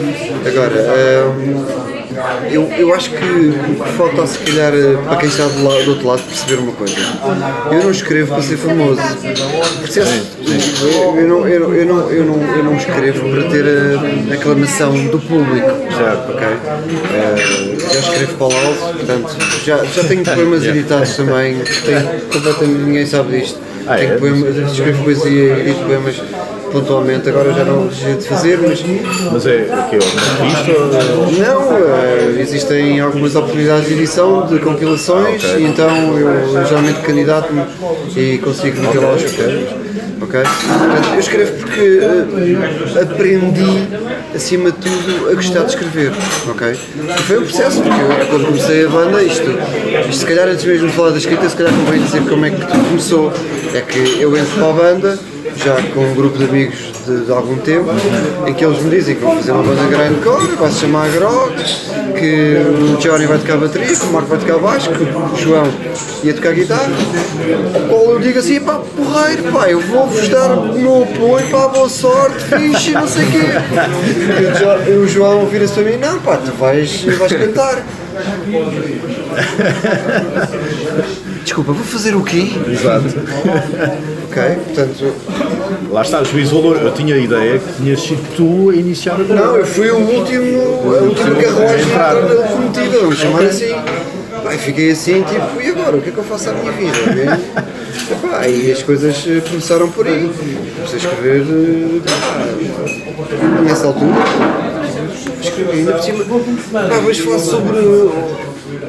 [0.46, 1.97] Agora, hum,
[2.50, 3.52] Eu, eu acho que
[3.96, 4.72] falta se calhar
[5.04, 6.94] para quem está do, lado, do outro lado perceber uma coisa.
[7.70, 9.00] Eu não escrevo para ser famoso.
[9.80, 10.22] Percebes?
[10.80, 13.64] Eu, eu, não, eu, não, eu, não, eu, não, eu não escrevo para ter
[14.30, 15.68] a aclamação do público.
[15.96, 16.32] Certo.
[16.32, 16.46] Ok?
[17.14, 21.58] Eh, já escrevo para o alto, portanto, já, já tenho poemas editados também.
[21.84, 23.60] Tenho completamente, ninguém sabe disto.
[23.86, 24.16] Ah, tenho é?
[24.16, 26.16] poemas, escrevo poesia e edito poemas
[26.68, 28.82] pontualmente, agora já não deixei de fazer, mas
[29.32, 29.98] Mas é o quê?
[30.40, 31.46] Uma revista?
[31.50, 35.60] não, eh, existem algumas oportunidades de edição de compilações Ah, ok.
[35.60, 37.62] e então eu geralmente candidato-me
[38.16, 39.22] e consigo meter lá os.
[40.20, 40.40] Ok?
[40.40, 43.88] Portanto, eu escrevo porque eh, aprendi,
[44.34, 46.12] acima de tudo, a gostar de escrever.
[46.48, 46.72] Ok?
[46.72, 49.48] E foi um processo, porque eu, quando comecei a banda, isto,
[50.00, 52.50] isto se calhar antes mesmo de falar da escrita, se calhar convém dizer como é
[52.50, 53.32] que tudo começou.
[53.74, 55.18] É que eu entro para a banda,
[55.58, 57.90] já com um grupo de amigos de, de algum tempo,
[58.46, 61.52] em que eles me dizem que vão fazer uma banda grindcore, vai se chamar Grog,
[62.18, 62.56] que
[62.92, 65.66] o Johnny vai tocar bateria, que o Marco vai tocar baixo, que o João
[66.22, 66.90] ia tocar guitarra,
[67.74, 71.68] ao qual eu digo assim, pá, porreiro, pá, eu vou-vos dar o meu apoio, pá,
[71.68, 73.38] boa sorte, fixe, não sei o quê.
[74.88, 77.82] E o João vira-se para mim, não, pá, tu vais, vais cantar.
[81.48, 82.46] Desculpa, vou fazer o quê?
[82.70, 83.08] Exato.
[84.28, 85.14] Ok, portanto,
[85.90, 86.76] Lá está, de valor.
[86.76, 89.96] Eu tinha a ideia que tinhas sido tu a iniciar a Não, eu fui o
[89.96, 93.74] último, a última carruagem a na locomotiva, vamos chamar assim.
[94.54, 95.96] E fiquei assim, tipo, e agora?
[95.96, 97.40] O que é que eu faço à minha vida?
[98.12, 100.30] Epá, e as coisas eh, começaram por aí.
[100.76, 102.00] Comecei a escrever eh,
[103.16, 104.12] pá, nessa altura.
[105.40, 106.24] Escrevi ainda por cima.
[106.70, 107.78] Pá, vamos falar sobre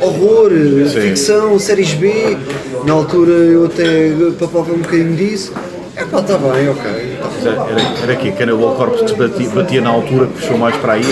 [0.01, 0.51] horror,
[0.89, 2.37] ficção, séries B.
[2.85, 5.53] Na altura eu até papava um bocadinho disso.
[5.95, 7.19] É pá, está bem, ok.
[7.45, 11.03] Era, era aqui, Cannibal Corpse batia, batia na altura que puxou mais para aí.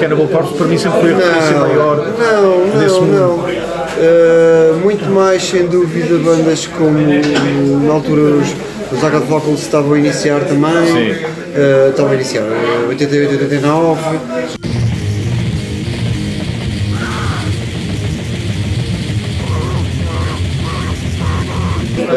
[0.00, 3.72] Cannibal Corpse para mim sempre foi a referência maior Não, não, não.
[4.02, 6.98] Uh, muito mais, sem dúvida, bandas como
[7.86, 8.48] na altura os,
[8.90, 10.86] os Agatha Vocals estavam a iniciar também.
[10.86, 11.24] Sim.
[11.54, 14.71] Uh, estavam a iniciar, uh, 88, 89.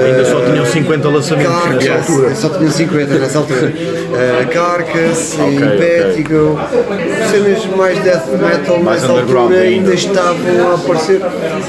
[0.06, 2.36] Ainda só tinham 50 lançamentos nessa altura.
[2.36, 3.68] só tinha 50 nessa altura.
[3.76, 6.60] Uh, Carcass, Ok, Impetigo,
[7.32, 9.56] cenas mais death metal Mais nessa altura ainda.
[9.62, 11.22] ainda estavam a aparecer.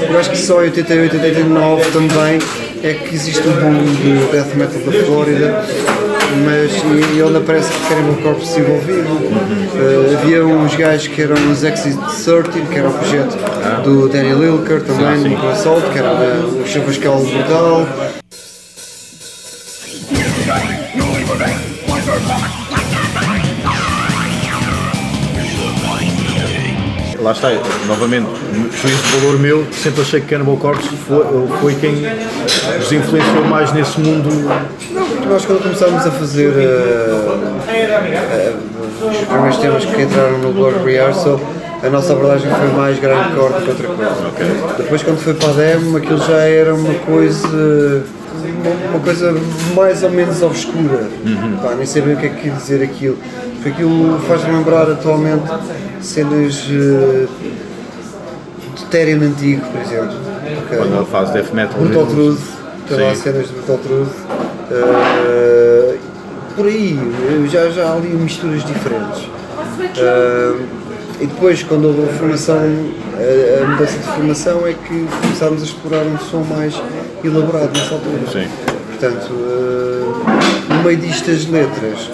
[0.09, 2.39] Eu acho que só em 88, 89 também
[2.83, 5.63] é que existe um boom de death metal da Flórida.
[6.45, 6.71] Mas
[7.15, 9.09] e onde aparece que Cannibal Corpse envolvido.
[9.09, 13.37] Uh, havia uns gajos que eram os Exit 13, que era o projeto
[13.83, 15.29] do Danny Lilker também, sim.
[15.29, 17.87] no Assault, que era uh, o Chavascal Brutal.
[27.27, 27.49] Lá está,
[27.87, 28.29] novamente,
[28.81, 31.25] juízo de valor meu, sempre achei que Cannibal Corpse foi,
[31.59, 31.95] foi quem
[32.79, 34.29] vos influenciou mais nesse mundo.
[34.91, 40.81] Não, nós quando começámos a fazer uh, uh, os primeiros temas que entraram no Glory
[40.85, 41.37] Rehearsal,
[41.83, 44.73] a nossa abordagem foi mais do que outra coisa.
[44.77, 48.05] Depois quando foi para a demo, aquilo já era uma coisa
[48.91, 49.35] uma, coisa
[49.75, 51.09] mais ou menos obscura.
[51.61, 53.17] Pá, nem bem o que é que quer dizer aquilo.
[53.57, 55.43] Porque aquilo faz lembrar atualmente
[55.99, 57.27] cenas uh,
[58.75, 60.15] de Therian antigo, por exemplo.
[60.69, 61.79] Quando ela faz death metal.
[61.79, 62.39] Brutal Truth,
[62.91, 63.21] lá Sim.
[63.21, 64.15] cenas de Brutal Truth.
[64.69, 65.97] Uh,
[66.55, 66.99] por aí,
[67.51, 69.23] já, já há ali misturas diferentes.
[69.23, 70.61] Uh,
[71.19, 75.65] e depois, quando houve a formação, a, a mudança de formação, é que começámos a
[75.65, 76.79] explorar um som mais
[77.23, 78.19] elaborado nessa altura.
[78.31, 78.47] Sim.
[78.87, 82.09] Portanto, uh, no meio disto, as letras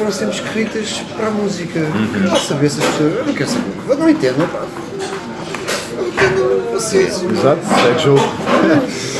[0.00, 1.78] foram sempre escritas para a música.
[1.80, 2.28] Uhum.
[2.30, 3.14] Para saber se as pessoas.
[3.16, 3.64] Eu não quero saber.
[3.88, 4.62] Eu não entendo, pá.
[5.92, 7.22] Eu não entendo vocês.
[7.22, 8.20] Exato, segue jogo.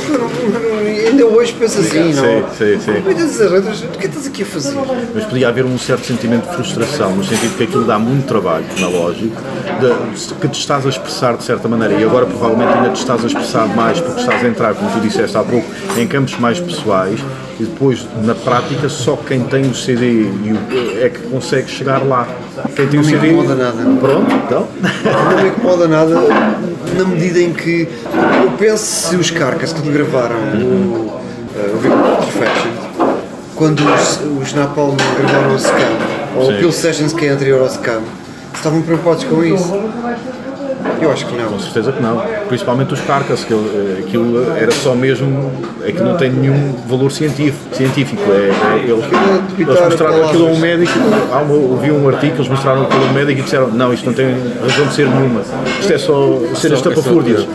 [0.08, 2.22] Não- não- Ainda hoje penso assim, não?
[2.24, 3.00] Sim, sim, sim.
[3.00, 4.74] Muitas letras, o que é que estás aqui a fazer?
[5.14, 8.64] Mas podia haver um certo sentimento de frustração, no sentido que aquilo dá muito trabalho,
[8.78, 9.36] na lógica,
[9.80, 13.22] de- que te estás a expressar de certa maneira, e agora provavelmente ainda te estás
[13.24, 15.66] a expressar mais porque estás a entrar, como tu disseste há pouco,
[15.98, 17.20] em campos mais pessoais,
[17.60, 22.02] e depois, na prática, só quem tem o CD e o- é que consegue chegar
[22.02, 22.26] lá.
[22.74, 23.28] Quem tem Não o me CD.
[23.32, 23.76] incomoda nada.
[24.00, 24.68] Pronto, então.
[24.82, 26.14] Não me incomoda nada
[26.96, 27.86] na medida em que
[28.42, 31.20] eu penso se os Carcas que gravaram o, uh,
[31.54, 32.70] o Perfection,
[33.54, 35.92] quando os, os Napalm gravaram o Scam,
[36.36, 36.54] ou Sim.
[36.54, 38.00] o Pill Sessions que é anterior ao Scam,
[38.54, 39.70] estavam preocupados com isso.
[41.00, 41.48] Eu acho que não.
[41.48, 42.22] Com certeza que não.
[42.48, 45.50] Principalmente os carcas, que ele- aquilo era só mesmo.
[45.84, 47.74] É que não tem nenhum valor científico.
[47.74, 48.22] científico.
[48.30, 50.92] É, é, eles, é eles mostraram aquilo a um médico.
[51.32, 54.12] Há ouvi um artigo eles mostraram aquilo a um médico e disseram: Não, isto não
[54.14, 55.42] tem razão de ser nenhuma.
[55.80, 57.46] Isto é só cenas é tapafúrdias.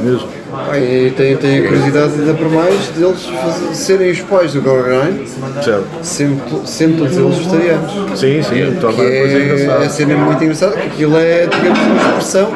[0.00, 0.37] Mesmo.
[0.76, 5.26] E tem, tem a curiosidade ainda por mais deles fazer- serem os pais do Gorgine,
[5.62, 5.84] Certo?
[6.02, 8.18] sendo, sendo todos eles vegetarianos.
[8.18, 9.88] Sim, sim, torna Que a coisa é, engraçada.
[9.90, 12.50] cena muito engraçada, que aquilo é, digamos, uma expressão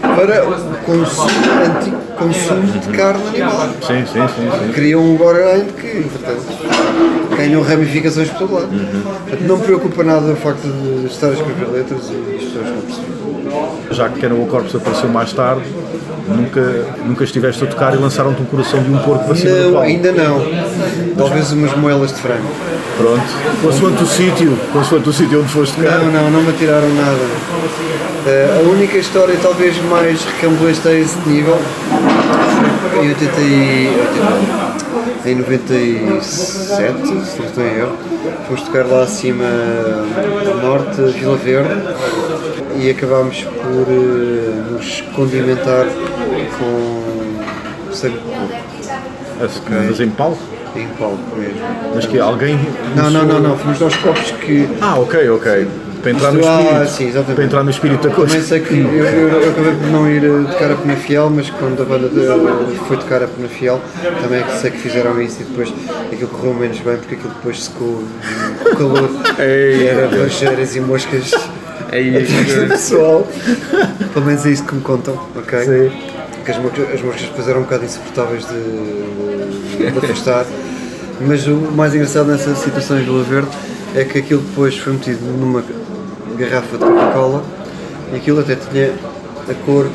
[0.00, 1.28] para o consumo,
[1.66, 3.68] antigo consumo de carne animal.
[3.86, 4.50] Sim, sim, sim.
[4.66, 4.72] sim.
[4.72, 8.68] Criam um Gorgine que, entretanto, ganham ramificações por todo lado.
[8.68, 12.80] Portanto, não preocupa nada o facto de estar a escrever letras e as pessoas não
[12.80, 13.16] perceberem.
[13.90, 15.62] Já que Cannibal Corpse apareceu mais tarde,
[16.28, 19.62] nunca, nunca estiveste a tocar e lançaram-te um coração de um porco para cima do
[19.64, 19.86] Não, palco.
[19.86, 20.46] ainda não.
[21.16, 22.48] Talvez umas moelas de frango.
[22.96, 23.22] Pronto.
[23.62, 25.98] Consoante o sítio, consoante o sítio onde foste tocar.
[25.98, 27.18] Não, não, não me atiraram nada.
[28.26, 31.58] Eh, a única história talvez mais recambolesta a esse nível
[33.00, 33.88] em 80 e,
[35.24, 37.96] 80, em 97, se não estou em erro,
[38.46, 39.44] fomos tocar lá acima
[40.62, 41.74] norte, Vila Verde
[42.78, 45.86] e acabámos por eh, nos condimentar
[46.58, 50.38] com sangue de porco Mas em palco?
[50.76, 51.58] em palco mesmo.
[51.94, 52.58] Mas que alguém.
[52.94, 55.66] Não, não, não, não, fomos nós próprios que Ah, ok, ok.
[56.02, 56.90] Para entrar no Ah, espírito.
[56.90, 57.34] sim, exatamente.
[57.34, 58.30] Para entrar no espírito da coisa.
[58.32, 61.48] Também sei que eu, eu, eu acabei por não ir eh, tocar a Penafiel, mas
[61.50, 62.10] quando a banda
[62.86, 63.80] foi tocar a Penafiel,
[64.22, 65.72] também é que sei que fizeram isso e depois
[66.12, 68.04] aquilo correu menos bem porque aquilo depois secou
[68.60, 69.10] o calor
[69.40, 71.32] e era racheiras e moscas
[71.88, 73.26] atrás do pessoal.
[74.12, 75.92] Pelo menos é isso que me contam, ok?
[76.44, 80.46] Que as moscas, as moscas depois eram um bocado insuportáveis de, de afastar.
[81.20, 83.48] Mas o mais engraçado nessa situação em Vila Verde
[83.94, 85.64] é que aquilo depois foi metido numa
[86.38, 87.42] garrafa de Coca-Cola
[88.12, 88.92] e aquilo até tinha
[89.48, 89.88] a cor,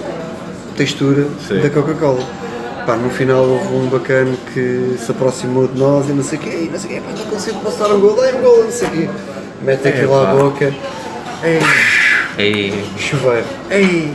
[0.76, 1.60] textura Sim.
[1.60, 2.24] da Coca-Cola.
[2.86, 6.42] Pá, no final houve um bacana que se aproximou de nós e não sei o
[6.42, 8.64] quê, e não sei o quê, pá, estou conseguindo passar um gol, dá um gol,
[8.64, 9.10] não sei o quê.
[9.62, 10.34] Mete aquilo à pá.
[10.34, 10.74] boca,
[12.38, 13.46] Ei, chuveiro.
[13.70, 14.10] Eh,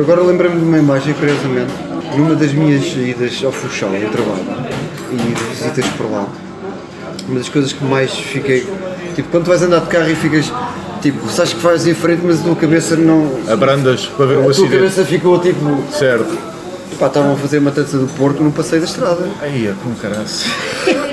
[0.00, 1.72] Agora lembrei-me de uma imagem, curiosamente,
[2.16, 4.42] numa das minhas idas ao Funchal, no trabalho,
[5.12, 6.26] e de visitas por lá,
[7.28, 8.66] uma das coisas que mais fiquei,
[9.14, 10.52] tipo, quando tu vais andar de carro e ficas,
[11.00, 13.30] tipo, sabes que vais em frente, mas a tua cabeça não...
[13.48, 14.72] Abrandas para ver o A tua acidente.
[14.74, 16.36] cabeça ficou tipo, Certo.
[16.98, 19.28] pá, estavam a fazer uma tança do Porto no passeio da estrada.
[19.40, 20.44] Aí, é com caraças.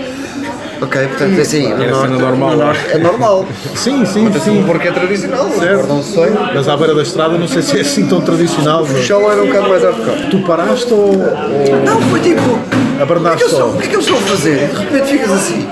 [0.82, 3.45] Ok, portanto, é assim, no Era norte, cena normal no norte é normal.
[3.75, 4.61] Sim, sim, Assim, sim.
[4.63, 5.75] o Porto é tradicional, Certo.
[5.75, 6.38] guardam o sonho.
[6.53, 8.84] Mas à beira da estrada não sei se é assim tão tradicional.
[8.84, 10.30] O mas Funchal era um bocado mais hardcore.
[10.32, 12.41] Tu paraste ou, ou Não, foi tipo.
[12.41, 14.67] O que, é que abrandaste estou, o que é que eu estou a fazer?
[14.67, 15.67] De repente ficas assim.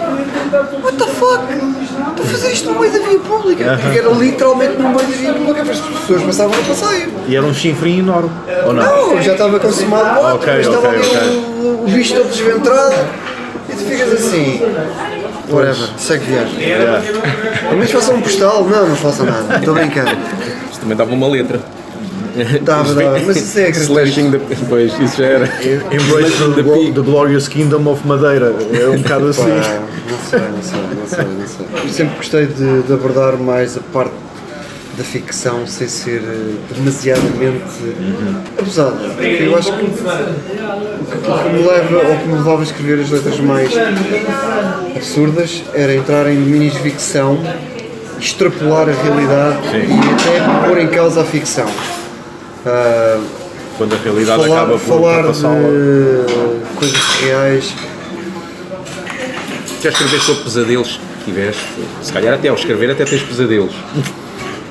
[0.83, 1.43] What the fuck?
[1.53, 3.79] Estou a fazer isto no meio da via pública.
[3.81, 5.61] Porque era literalmente no meio da via pública.
[5.61, 7.09] As pessoas passavam no passeio.
[7.27, 8.29] E era um chinfrim enorme,
[8.65, 9.13] ou não?
[9.15, 11.43] Não, já estava consumado mas estava ok, ali ok.
[11.59, 12.95] O, o bicho todo desventrado.
[13.77, 14.61] E tu ficas assim.
[15.49, 16.59] Whatever, segue viagem.
[16.59, 17.01] Yeah.
[17.67, 18.63] Ao menos façam um postal.
[18.65, 19.57] Não, não façam nada.
[19.57, 20.11] Estou brincando.
[20.71, 21.59] isto também dava uma letra.
[22.61, 23.19] Dava, dava.
[23.25, 23.69] Mas isso é.
[23.69, 24.39] Slashing the...
[24.69, 25.45] Pois, isso já era.
[25.45, 28.53] Embrace the, glo- the Glorious Kingdom of Madeira.
[28.73, 29.43] É um bocado assim.
[29.43, 31.65] Pá, não sei, não sei, não sei, não sei.
[31.83, 34.13] Eu sempre gostei de, de abordar mais a parte
[34.97, 37.61] da ficção sem ser eh, demasiadamente
[38.57, 39.09] abusada.
[39.09, 43.09] Porque eu acho que o que, me leva, ou que me levava a escrever as
[43.11, 43.71] letras mais
[44.95, 47.37] absurdas era entrar em domínios de ficção,
[48.19, 51.69] extrapolar a realidade e até pôr em causa a ficção.
[52.65, 53.21] Ah,
[53.77, 57.73] Quando a realidade falar acaba por falar de coisas reais.
[59.83, 61.63] Já escreveste sobre pesadelos que tiveste?
[62.01, 63.75] Se calhar até ao escrever até tens pesadelos.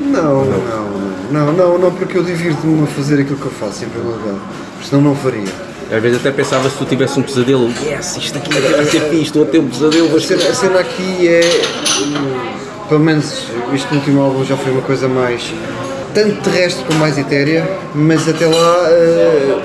[0.00, 3.84] Não, não, não, não, não, não, porque eu divirto-me a fazer aquilo que eu faço,
[3.84, 4.40] em primeiro lugar.
[4.84, 5.44] Senão não faria.
[5.90, 9.22] Às vezes até pensava se tu tivesse um pesadelo, yes, isto aqui vai ser fixe,
[9.22, 10.20] estou a ter um pesadelo, A
[10.54, 11.40] cena, aqui é.
[12.02, 15.42] hum, Pelo menos este último álbum já foi uma coisa mais.
[16.12, 19.58] tanto terrestre como mais etérea, mas até lá eh,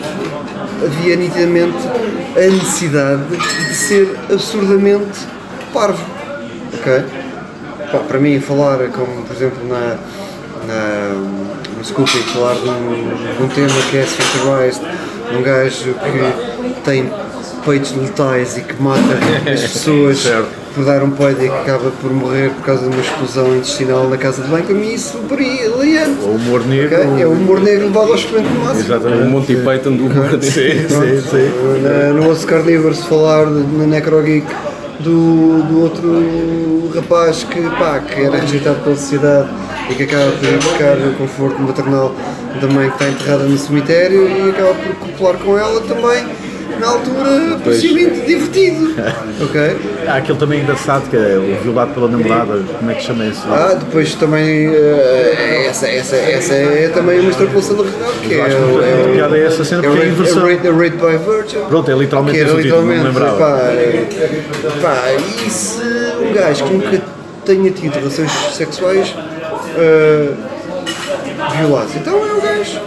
[0.86, 1.78] havia nitidamente
[2.36, 3.24] a necessidade
[3.68, 5.20] de ser absurdamente
[5.74, 6.04] parvo.
[6.76, 7.04] Ok?
[7.92, 9.98] Pá, para mim, falar como, por exemplo, na
[11.82, 17.10] no Scoopy, falar de um, de um tema que é de um gajo que tem
[17.66, 19.00] peitos letais e que mata
[19.52, 20.48] as pessoas Certo.
[20.76, 24.08] por dar um peido e que acaba por morrer por causa de uma explosão intestinal
[24.10, 26.22] na casa de banho, para mim isso é brilhante.
[26.24, 26.98] O humor negro.
[27.02, 27.22] ok?
[27.24, 28.74] É o humor negro levado ao expoente máximo.
[28.76, 29.28] o Exatamente.
[29.30, 30.30] Monty Python do humor.
[30.42, 31.82] Sim, sim, sim.
[31.82, 34.46] Na- no Osso Carnívoro, se falar de- na Necrogeek
[35.02, 39.50] do, do outro rapaz que, pá, que era rejeitado pela sociedade
[39.90, 42.16] e que acaba por buscar o conforto maternal
[42.60, 46.88] da mãe que está enterrada no cemitério e acaba por copular com ela também na
[46.88, 48.94] altura parecia muito divertido.
[49.44, 49.78] ok?
[50.08, 53.42] Há aquele também engraçado que é o violado pela namorada, como é que chama esse?
[53.48, 58.38] Ah, depois também eh, essa, essa, essa é também uma extrapolação da realidade, que é,
[58.38, 60.48] o- é, o- piada essa cena é o porque é inversão.
[60.48, 61.60] é Rate, é Rate by Virtue.
[61.70, 63.38] Pronto, é literalmente que era esse o título, não me lembrava.
[63.38, 64.08] pá, é-
[64.82, 64.98] pá,
[65.46, 65.82] e se
[66.20, 67.02] um gajo que nunca
[67.46, 69.16] tenha tido relações sexuais
[69.78, 70.30] eh,
[71.58, 72.80] violados, então é um gajo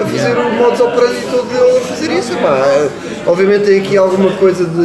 [0.00, 2.56] a fazer o modus operandi todo dele a fazer isso, pá.
[2.66, 2.88] Eh,
[3.26, 4.84] Obviamente tem aqui alguma coisa de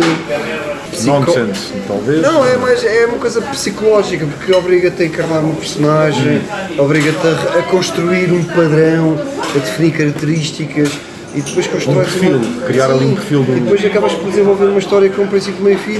[0.91, 2.21] psico- Nonsense, talvez.
[2.21, 6.41] não, é mais é uma coisa psicológica, porque obriga-te a encarnar uma personagem,
[6.77, 9.19] obriga-te a, a construir um padrão,
[9.55, 10.89] a definir características
[11.35, 14.79] e depois constrói perfil, criar ali um perfil do- E depois acabas por desenvolver uma
[14.79, 15.99] história com um princípio, meio fim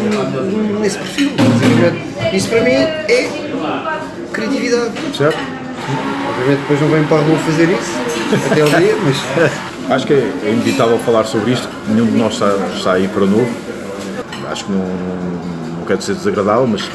[0.80, 1.32] nesse perfil.
[2.34, 3.30] Isso para mim é
[4.32, 4.92] criatividade.
[5.18, 5.38] Certo?
[6.30, 9.60] Obviamente depois não vem para a rua fazer isso, até o dia, mas
[9.90, 13.50] Acho que é inevitável falar sobre isto, nenhum de nós está, está aí para novo.
[14.52, 16.88] Acho que não, não, não quero ser desagradável, mas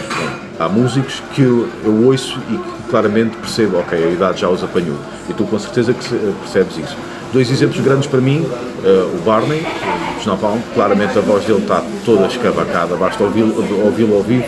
[0.60, 4.62] há músicos que eu, eu ouço e que claramente percebo, ok, a idade já os
[4.62, 4.96] apanhou.
[5.28, 6.08] E tu com certeza que
[6.42, 6.96] percebes isso.
[7.32, 8.48] Dois exemplos grandes para mim,
[8.84, 9.66] eh, o Barney,
[10.24, 14.46] o Napalm, claramente a voz dele está toda escavacada, basta ouvi-lo ouvi-lo ao vivo,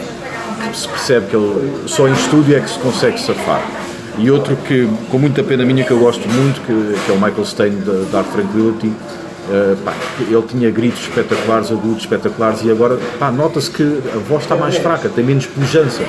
[0.73, 3.86] se percebe que ele só em estúdio é que se consegue safar.
[4.19, 7.17] E outro que, com muita pena minha, que eu gosto muito, que, que é o
[7.17, 8.93] Michael Stein da Dark Tranquility,
[9.51, 12.99] eh, pá, ele tinha gritos espetaculares, agudos espetaculares, e agora
[13.35, 13.83] nota-se que
[14.15, 16.03] a voz está mais fraca, tem menos pujança.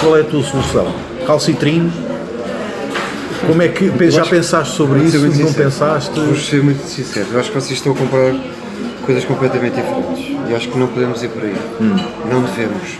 [0.00, 0.92] Qual é a tua solução?
[1.26, 1.92] Calcitrine?
[3.46, 5.18] Como é que já pensaste sobre isso?
[5.18, 5.54] Não sincero.
[5.54, 6.20] pensaste?
[6.20, 7.26] Vou ser muito sincero.
[7.32, 8.34] Eu acho que vocês estão a comparar
[9.04, 10.36] coisas completamente diferentes.
[10.48, 11.56] E acho que não podemos ir por aí.
[11.80, 11.96] Hum.
[12.30, 12.98] Não devemos.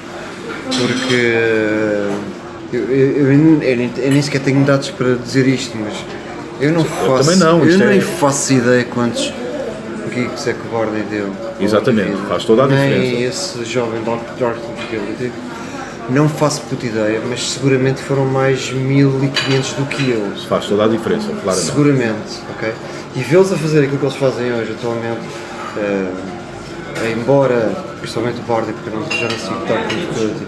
[0.78, 2.08] Porque
[2.72, 5.94] eu, eu- eu nem- eu nem- eu nem sequer tenho dados para dizer isto, mas
[6.60, 7.24] eu não faço.
[7.24, 9.32] também não, Eu é- nem faço ideia quantos
[10.12, 11.30] gigs é que o Barney deu.
[11.60, 13.28] Exatamente, faz toda a Nem diferença.
[13.58, 15.32] esse jovem Dark, Dark Tranquility.
[16.10, 20.32] Não faço puta ideia, mas seguramente foram mais 1500 do que eu.
[20.48, 21.66] Faz toda a diferença, claramente.
[21.70, 22.72] Seguramente, ok?
[23.14, 25.20] E vê-los a fazer aquilo que eles fazem hoje, atualmente,
[25.78, 27.70] eh, embora,
[28.00, 30.46] principalmente o Bardi, porque eu não, já não sigo Dark Tranquility,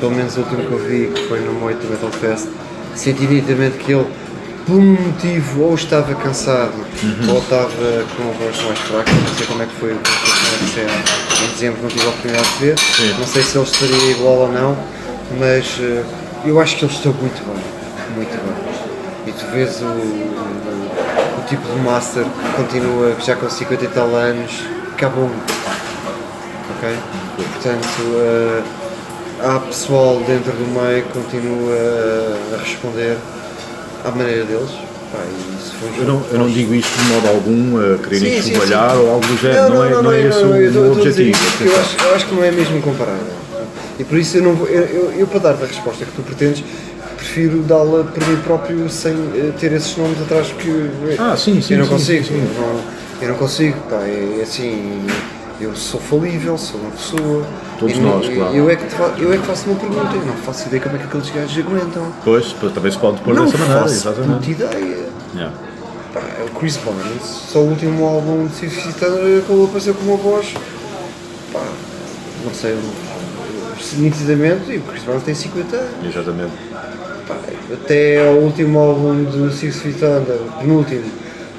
[0.00, 2.48] pelo menos o último que eu vi, que foi no Moito Metal Fest,
[2.94, 4.06] senti nitidamente que ele,
[4.66, 6.74] por um motivo, ou estava cansado,
[7.28, 11.44] ou estava com a voz mais fraca, não sei como é que foi o que
[11.44, 12.76] em dezembro, não tive a oportunidade de ver,
[13.18, 14.76] não sei se ele estaria igual ou não,
[15.38, 16.04] mas eh,
[16.44, 17.64] eu acho que ele estou muito bem,
[18.16, 18.68] muito bem.
[19.26, 23.84] E tu vês o, o, o tipo de master que continua, que já com 50
[23.84, 24.50] e tal anos,
[24.92, 25.30] acabou
[26.78, 26.96] ok?
[27.36, 28.62] Portanto, eh,
[29.40, 31.74] há pessoal dentro do meio que continua
[32.54, 33.16] a responder
[34.04, 34.70] à maneira deles.
[35.12, 35.18] Pá,
[35.98, 38.96] Eu não, eu não digo isto de modo algum a querer Sim, sim, enxovalhar sim.
[38.98, 41.04] ou algo do género, não, é, não, é esse não, o eu meu estou a
[41.06, 41.70] dizer objetivo.
[41.70, 43.38] Eu acho, eu acho que não é mesmo comparável.
[43.98, 46.22] E por isso eu, não vou, eu, eu, eu, para dar-te a resposta que tu
[46.22, 46.62] pretendes,
[47.16, 51.72] prefiro dá-la por mim próprio sem eh, ter esses nomes atrás eh, Ah, sim, sim,
[51.74, 52.24] eu não sim, consigo.
[52.24, 52.48] sim, sim.
[52.56, 52.80] Eu, não,
[53.22, 55.00] eu não consigo, pá, é, é assim,
[55.60, 57.44] eu sou falível, sou uma pessoa.
[57.78, 58.54] Todos não- nós, claro.
[58.54, 60.96] Eu é, que fa- eu é que faço uma pergunta, eu não faço ideia como
[60.96, 62.12] é que aqueles gajos aguentam.
[62.24, 64.54] Pois, também se pode pôr não dessa maneira, faço exatamente.
[64.54, 65.08] puta ideia.
[65.34, 65.54] Yeah.
[66.14, 69.94] Pá, é o Chris Barnes, só o último álbum de Six Thunder que ele apareceu
[69.94, 70.54] com uma voz,
[71.52, 71.62] pá,
[72.44, 72.76] não sei,
[73.98, 76.14] nitidamente, e o Chris Barnes tem 50 anos.
[76.14, 76.52] Exatamente.
[77.26, 77.36] Pá,
[77.72, 81.04] até ao último álbum de Six Feet Under, penúltimo,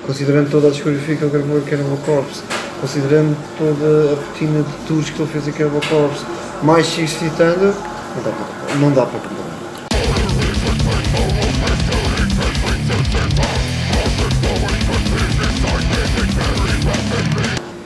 [0.06, 2.42] considerando toda a discografia que ele gravou em Cannibal Corpse,
[2.82, 6.26] considerando toda a rotina de tours que ele fez em Cannibal Corpse,
[6.64, 7.74] mais Feet Under,
[8.16, 9.50] não dá para, não dá para comparar.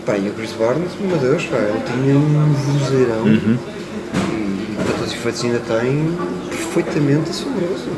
[0.05, 3.57] Pá, e o Chris Barnes, meu Deus, pá, ele tinha um vozeirão Uhum.
[4.31, 6.17] e, para todos os efeitos ainda tem
[6.49, 7.89] perfeitamente assombroso.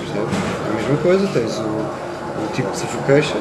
[0.00, 0.36] Percebes?
[0.66, 3.36] É a mesma coisa, tens o, o tipo de suffocation.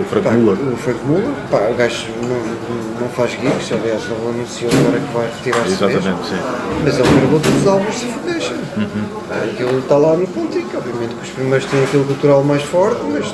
[0.00, 0.58] O Frank Pá, Muller.
[0.72, 5.12] O Frank Muller, pá, o gajo não, não faz gigs, aliás, ele anunciou agora que
[5.14, 5.88] vai retirar-se mesmo.
[5.88, 6.40] Exatamente, sim.
[6.84, 8.54] Mas ele todos os álbuns de Suffocation.
[8.76, 9.04] Uhum.
[9.28, 13.00] Pá, Aquilo está lá no pontinho, obviamente que os primeiros têm aquele cultural mais forte,
[13.12, 13.28] mas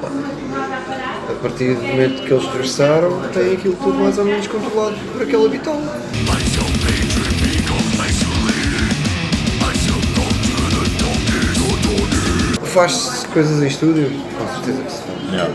[0.00, 0.08] pá,
[1.28, 5.22] a partir do momento que eles regressaram, têm aquilo tudo mais ou menos controlado por
[5.22, 6.00] aquele bitola.
[12.74, 14.10] Faz coisas em estúdio?
[14.36, 15.32] Com certeza que se faz.
[15.32, 15.54] Yeah.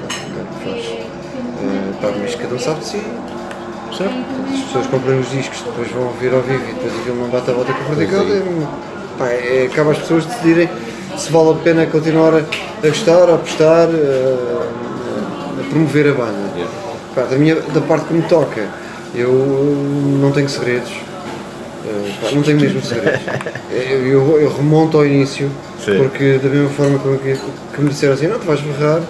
[0.64, 0.86] Faz.
[2.02, 3.02] Pá, mas cada um sabe de si.
[3.98, 4.16] certo.
[4.54, 7.50] As pessoas compram os discos, depois vão ouvir ao vivo e depois aquilo não bate
[7.52, 8.22] a volta com o vertical.
[8.24, 8.42] É,
[9.18, 10.70] pá, é, acaba as pessoas decidirem
[11.18, 16.50] se vale a pena continuar a, a gostar, a apostar, a, a promover a banda.
[17.14, 18.66] Pá, da, minha, da parte que me toca,
[19.14, 19.34] eu
[20.22, 20.92] não tenho segredos.
[21.86, 23.20] Eh, pá, não tenho mesmo segredos.
[23.72, 25.50] Eu, eu- eu remonto ao início,
[25.84, 25.98] Sim.
[25.98, 27.40] porque da mesma forma que, que,
[27.76, 29.02] que me disseram assim, não, tu vais berrar,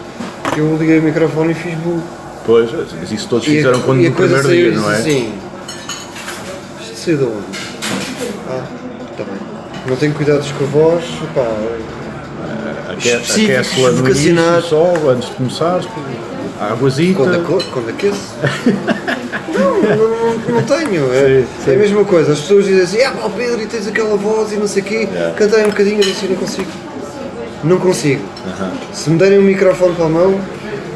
[0.57, 2.01] eu liguei o microfone e fiz bu.
[2.45, 4.95] Pois, mas isso todos E a- fizeram quando a no coisa primeiro dia, não é?
[4.97, 5.33] Assim,
[6.81, 7.59] isto saiu de onde?
[8.49, 8.63] Ah,
[9.11, 9.33] está bem.
[9.87, 11.03] Não tenho cuidados com a voz,
[11.35, 11.45] pá,
[12.91, 14.35] Aquece-la no início
[14.67, 15.87] só, antes de começares,
[16.59, 17.15] a águazita.
[17.15, 18.33] quando, aco- quando aqueço.
[19.81, 21.13] não, não, tenho.
[21.13, 22.33] É, é a mesma coisa.
[22.33, 24.85] As pessoas dizem assim, ah pá, Pedro, e tens aquela voz e não sei o
[24.85, 25.07] quê,
[25.37, 26.71] cantei um bocadinho, eu disse, não consigo.
[27.63, 28.23] Não consigo.
[28.93, 30.39] Se me derem um microfone para a mão,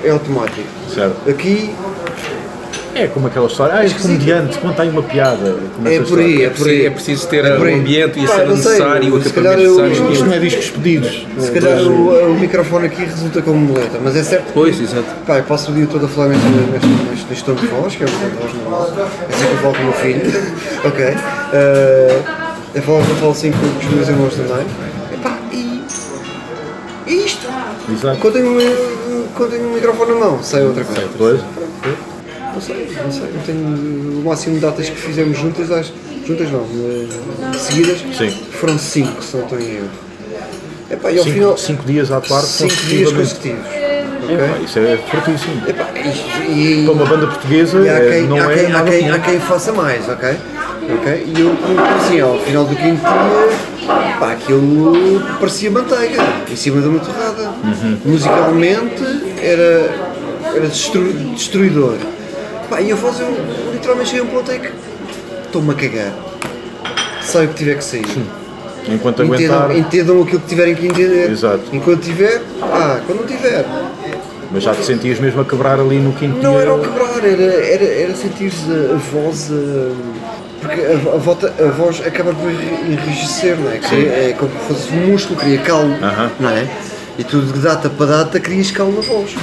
[0.04, 0.68] é automático.
[0.94, 1.30] Certo.
[1.30, 1.74] Aqui
[2.96, 4.20] É como aquela história, ah, este Esquisito.
[4.20, 5.56] comediante conta aí uma piada.
[5.84, 6.46] É por aí, história.
[6.46, 6.86] é por aí.
[6.86, 10.12] É preciso ter É o ambiente e a Pá, cena não sei, necessária, o necessário.
[10.12, 11.28] Isto não é discos pedidos.
[11.40, 15.06] Se calhar o, o microfone aqui resulta como muleta, mas é certo que Pois, exato.
[15.26, 17.96] Pá, eu passo o dia todo a falar neste, neste, neste, neste tom de voz,
[17.96, 18.94] que é o voz normal.
[18.98, 20.44] É assim que eu falo com o meu filho.
[20.86, 21.06] ok.
[21.54, 22.20] Eh,
[22.76, 24.66] eu, falo, eu falo assim com, os meus irmãos também.
[25.14, 25.82] Epá, e.
[27.08, 27.48] E isto?
[27.92, 28.20] Exato.
[28.20, 31.10] Quando tenho, um- quando tenho um microfone na mão, sai outra coisa.
[31.18, 31.40] Pois.
[32.54, 33.22] Não sei, não sei.
[33.34, 35.94] Não tenho o máximo de datas que fizemos juntas, acho.
[36.26, 37.98] Juntas não, eh, seguidas.
[38.18, 38.30] Sim.
[38.52, 39.90] Foram cinco, se não estou em erro.
[40.92, 41.58] Epá, e ao Cinco, final.
[41.58, 43.16] cinco dias à parte cinco dias consecutivamente.
[43.16, 43.84] consecutivos.
[44.24, 44.66] Ok?
[44.66, 45.62] Isso é fortíssimo.
[45.68, 45.90] Epá,
[46.48, 48.70] e, e, Para uma banda portuguesa E há é- quem, não há é quem, há
[48.70, 49.14] nada quem, comum.
[49.14, 50.30] há quem faça mais, ok?
[50.98, 51.24] Ok?
[51.36, 51.56] E eu,
[51.98, 57.50] assim, ao final do quinto dia, pá, aquilo parecia manteiga, em cima de uma torrada.
[57.64, 57.98] Uhum.
[58.06, 59.04] Musicalmente
[59.42, 59.94] era,
[60.56, 61.96] era destru- destruidor.
[62.74, 63.28] Pá, e a voz, eu
[63.72, 64.72] literalmente cheguei a um ponto em que
[65.46, 66.12] estou-me a cagar.
[67.22, 68.04] Sai o que tiver que sair.
[68.90, 69.66] Enquanto aguentar.
[69.70, 71.30] Entendam, entendam aquilo que tiverem que entender.
[71.30, 71.62] Exato.
[71.72, 73.64] Enquanto tiver, ah, quando não tiver.
[74.52, 77.44] Mas já te sentias mesmo a quebrar ali no quinto Não era o quebrar, era,
[77.44, 79.52] era, era sentir a, a voz.
[79.52, 80.24] a-
[80.60, 83.78] porque a, a, volta- a voz acaba por enri- enrijecer, não é?
[83.78, 86.32] Cria- é como se fosse um músculo, cria calmo, Aham.
[86.40, 86.68] não é?
[87.20, 89.36] E tu de data para data crias calmo na voz.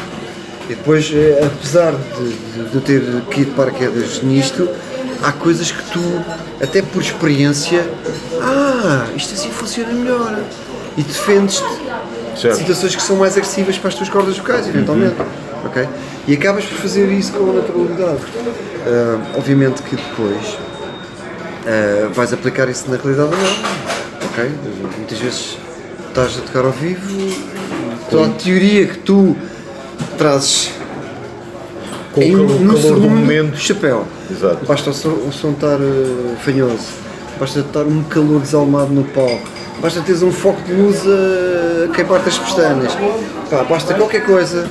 [0.70, 2.28] E depois, eh, apesar de,
[2.62, 4.68] de, de eu ter que ir de paraquedas nisto,
[5.20, 6.00] há coisas que tu,
[6.62, 7.84] até por experiência,
[8.40, 10.38] ah, isto assim funciona melhor.
[10.96, 11.64] E defendes-te
[12.40, 12.56] Certo.
[12.58, 15.16] situações que são mais agressivas para as tuas cordas vocais, eventualmente.
[15.66, 15.88] ok?
[16.28, 18.20] E acabas por fazer isso com naturalidade.
[18.86, 20.56] Ah, obviamente que depois
[21.66, 24.30] ah, vais aplicar isso na realidade ou não.
[24.30, 24.50] ok?
[24.98, 25.56] Muitas vezes
[26.08, 27.34] estás a tocar ao vivo,
[28.08, 29.36] toda a teoria que tu
[30.18, 30.70] trazes
[32.12, 33.56] Com o em- calor, no calor do segundo, momento.
[33.56, 34.04] chapéu.
[34.30, 34.64] Exato.
[34.66, 36.86] Basta o som, o estar eh, fanhoso,
[37.38, 39.48] basta estar um calor desalmado no palco,
[39.80, 42.92] basta teres um foco de luz a queimar-te as pestanas,
[43.50, 44.68] Pá, basta qualquer coisa.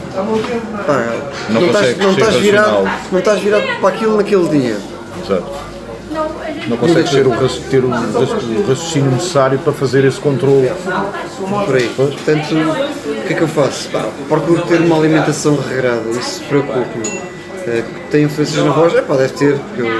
[0.85, 1.05] Pá,
[1.49, 4.77] Não estás, consegues não, estás virado, não estás virado para aquilo naquele dia.
[5.23, 5.68] Exato.
[6.67, 7.31] Não consegues ter o,
[7.69, 10.69] ter o raci- o raciocínio necessário para fazer esse controle.
[11.65, 11.89] por aí.
[11.95, 13.89] Portanto, o que é que eu faço?
[13.89, 17.29] Pá, procuro ter uma alimentação regrada, isso preocupa-me.
[17.67, 18.95] Eh, Tem influências na voz?
[18.95, 19.91] É pá, deve ter, porque eu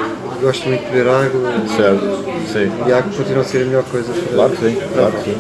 [0.42, 2.26] gosto muito de beber água Certo?
[2.52, 2.72] Sim.
[2.88, 4.12] e a água continua a ser a melhor coisa.
[4.14, 5.38] para- Claro que sim, claro que sim.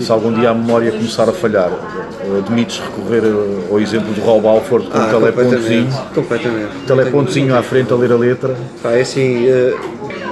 [0.00, 1.70] Se algum dia a memória começar a falhar,
[2.38, 6.14] admites recorrer eh, ao exemplo do Rob Alford com Ah, um telepontozinho, completamente.
[6.14, 6.86] completamente.
[6.86, 8.54] telepontozinho à frente a ler a letra.
[8.82, 9.74] Pá, é assim, eh,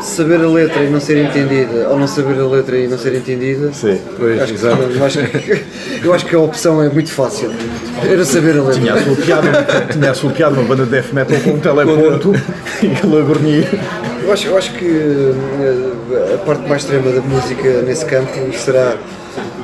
[0.00, 3.14] saber a letra e não ser entendida, ou não saber a letra e não ser
[3.16, 3.72] entendida.
[3.72, 5.64] Sim, Pois, Acho que, eu, acho que,
[6.04, 7.50] eu acho que a opção é muito fácil.
[8.08, 8.80] Era saber a letra.
[8.80, 11.58] Tinha a sua piada, tinha a sua piada uma banda de death metal com um
[11.58, 12.32] teleponto
[12.82, 13.68] e ele a gornia.
[14.22, 18.94] Eu acho, eu acho que eh, a parte mais extrema da música nesse campo será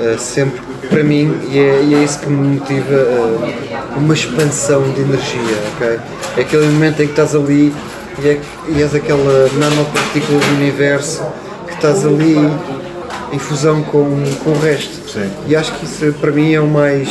[0.02, 4.82] eh, sempre para mim e é, e é isso que me motiva eh, uma expansão
[4.92, 5.98] de energia, ok?
[6.36, 7.72] É aquele momento em que estás ali
[8.22, 11.22] e, é, e és aquela nanopartícula do universo
[11.66, 12.36] que estás ali
[13.32, 15.08] em fusão com, com o resto.
[15.08, 15.30] Sim.
[15.46, 17.08] E acho que isso para mim é o mais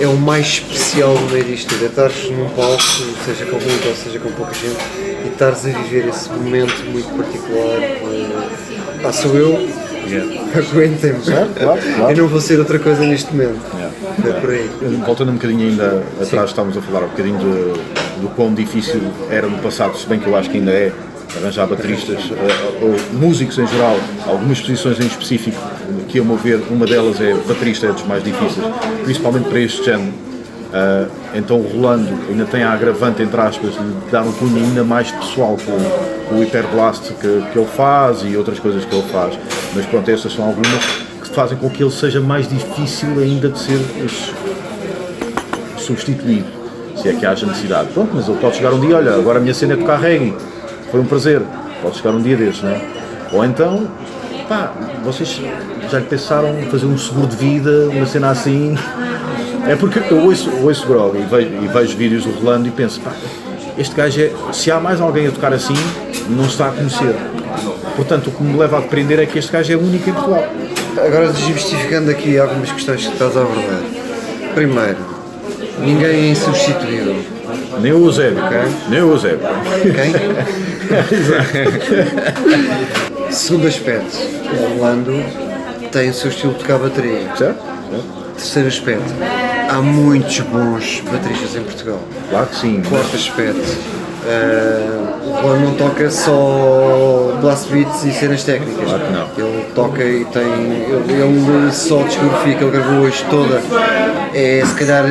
[0.00, 2.82] é o mais especial no meio disto é estares num palco,
[3.24, 4.78] seja com muito ou seja com pouca gente,
[5.24, 7.78] e estares a viver esse momento muito particular.
[7.80, 9.68] eh, Pá, sou eu,
[10.54, 11.20] aguentem-me.
[11.20, 12.10] claro, claro.
[12.10, 13.60] Eu não vou ser outra coisa neste momento.
[14.26, 14.70] É por aí.
[15.04, 19.00] Voltando um bocadinho ainda atrás, estávamos a falar um bocadinho de- do quão difícil
[19.30, 20.92] era no passado, se bem que eu acho que ainda é,
[21.40, 23.96] arranjar bateristas, eh, ou músicos em geral,
[24.26, 25.56] algumas posições em específico,
[26.08, 28.64] que a meu ver, uma delas é baterista, é dos mais difíceis,
[29.02, 30.12] principalmente para este género,
[30.74, 34.82] Ah, então o Rolando ainda tem a agravante, entre aspas, de dar um cunho ainda
[34.82, 39.08] mais pessoal com, com o Hyperblast que, que ele faz e outras coisas que ele
[39.08, 39.38] faz.
[39.74, 40.84] Mas pronto, estas são algumas
[41.22, 43.78] que fazem com que ele seja mais difícil ainda de ser
[45.78, 46.46] substituído,
[46.96, 47.88] se é que haja necessidade.
[47.92, 50.34] Pronto, mas ele pode chegar um dia, olha, agora a minha cena é tocar reggae,
[50.90, 51.42] foi um prazer,
[51.82, 52.80] pode chegar um dia desses, não é?
[53.32, 53.88] Ou então,
[54.48, 54.72] pá,
[55.04, 55.40] vocês
[55.90, 58.76] já lhe pensaram fazer um seguro de vida, uma cena assim?
[59.66, 63.00] É porque eu ouço, ouço Grog e vejo, e vejo vídeos do Rolando e penso,
[63.00, 63.12] pá,
[63.78, 65.74] este gajo é, se há mais alguém a tocar assim,
[66.28, 67.14] não se está a conhecer.
[67.96, 70.44] Portanto, o que me leva a depender é que este gajo é único em Portugal.
[70.96, 73.80] Agora desmistificando aqui algumas questões que estás a abordar.
[74.54, 74.98] Primeiro,
[75.80, 77.16] ninguém é insubstituível.
[77.80, 78.58] Nem o Eusébio, Ok.
[78.88, 79.40] nem o Eusébio.
[79.82, 80.12] Quem?
[83.30, 84.16] Segundo aspecto,
[84.52, 85.12] o Rolando
[85.90, 87.34] tem o seu estilo de tocar bateria.
[87.36, 87.58] Certo?
[88.36, 89.12] Terceiro aspecto,
[89.72, 92.00] há muitos bons bateristas em Portugal.
[92.30, 92.82] Claro que sim.
[92.88, 93.76] Quarto aspecto,
[94.26, 94.80] eh,
[95.26, 98.84] o Rolando não toca só blast beats e cenas técnicas.
[98.84, 99.46] Claro que não.
[99.48, 100.42] Ele toca e tem.
[100.42, 103.60] Ele, ele só discografia que ele gravou hoje toda
[104.34, 105.04] é se calhar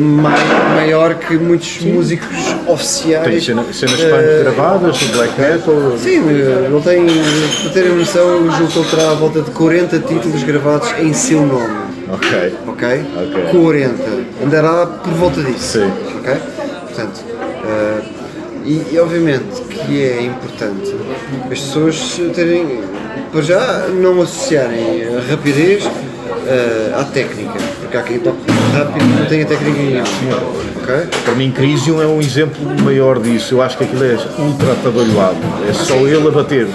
[0.00, 2.28] mai- maior que muitos músicos
[2.66, 3.24] oficiais.
[3.24, 5.74] Tem cena- cenas eh, punk gravadas, black metal.
[5.98, 7.06] Sim, ele tem,
[7.62, 11.12] para terem noção, eu julgo que ele terá à volta de 40 títulos gravados em
[11.12, 11.76] seu nome,
[12.12, 12.58] Ok.
[12.66, 13.04] ok?
[13.16, 13.60] Ok.
[13.60, 14.02] 40.
[14.44, 15.78] Andará por volta disso.
[15.78, 15.92] Sim.
[16.18, 16.34] Ok?
[16.86, 17.20] Portanto,
[17.64, 18.02] eh,
[18.64, 20.94] e, e obviamente que é importante
[21.50, 22.82] as pessoas terem,
[23.32, 25.88] para já, não associarem a rapidez
[26.46, 28.38] eh, à técnica, porque há quem toque
[28.74, 30.60] rápido não tem a técnica nenhuma.
[30.82, 31.08] Ok?
[31.24, 33.54] Para mim, Crisium é um exemplo maior disso.
[33.54, 35.38] Eu acho que aquilo é ultra atabalhoado.
[35.68, 36.66] É só ele a bater.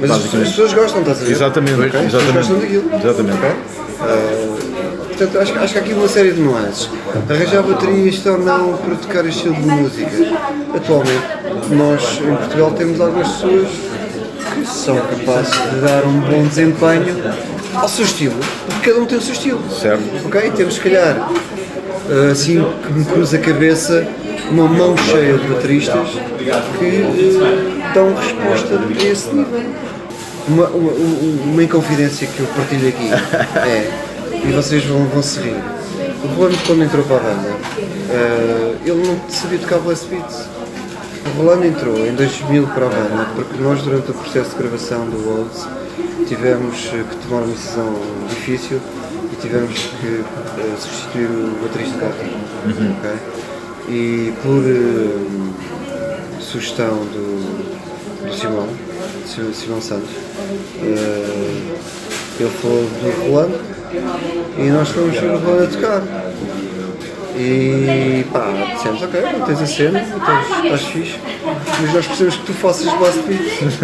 [0.00, 1.32] Mas as, pessoas gostam, estás a ver?
[1.32, 1.86] Exatamente, Ok?
[1.86, 2.36] As pessoas exatamente.
[2.36, 2.84] gostam daquilo.
[2.96, 3.38] Exatamente.
[3.38, 3.50] Ok?
[4.00, 4.56] Ah,
[5.08, 6.88] portanto, acho, acho que há aqui uma série de nuances.
[7.28, 10.10] Arranjar baterias ou não para tocar este estilo de música.
[10.74, 11.22] Atualmente,
[11.70, 13.68] nós em Portugal temos algumas pessoas
[14.54, 17.16] que são capazes de dar um bom desempenho
[17.74, 18.34] ao seu estilo,
[18.66, 19.60] porque cada um tem o seu estilo.
[19.70, 20.02] Certo.
[20.26, 20.50] Ok?
[20.56, 24.06] Temos, se calhar, ah, assim que me cruza a cabeça,
[24.50, 26.08] uma mão cheia de bateristas
[26.78, 29.60] que ah, dão resposta a esse nível.
[30.48, 33.08] Uma, uma, uma- inconfidência que eu partilho aqui
[33.58, 33.90] é,
[34.48, 35.56] e vocês vão, vão se rir.
[36.24, 37.56] O Rolando, quando entrou para a banda,
[38.10, 40.44] ah, ele não sabia tocar blast beats.
[41.26, 45.04] O Rolando entrou em 2000 para a banda porque nós, durante o processo de gravação
[45.06, 45.66] do Olds,
[46.26, 47.94] tivemos eh, que tomar uma decisão
[48.28, 48.80] difícil
[49.32, 50.06] e tivemos que
[50.58, 52.16] eh, substituir o baterista Gato.
[52.98, 53.10] ok?
[53.88, 58.89] E por eh, sugestão do, do Simão, Sim-
[59.30, 60.10] Simão Santos,
[60.82, 61.76] eh,
[62.40, 63.60] ele falou do Rolando
[64.58, 66.02] e nós fomos ver o Rolando a tocar.
[67.36, 71.18] E pá, dissemos, ok, não tens a cena, estás, estás fixe,
[71.80, 73.78] mas nós precisamos que tu faças blast beats.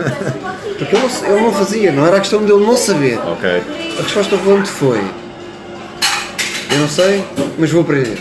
[0.79, 3.19] Porque ele não, ele não fazia, não era a questão dele não saber.
[3.19, 3.63] Ok.
[3.99, 5.01] A resposta do Rolando foi,
[6.73, 7.25] eu não sei,
[7.59, 8.19] mas vou aprender.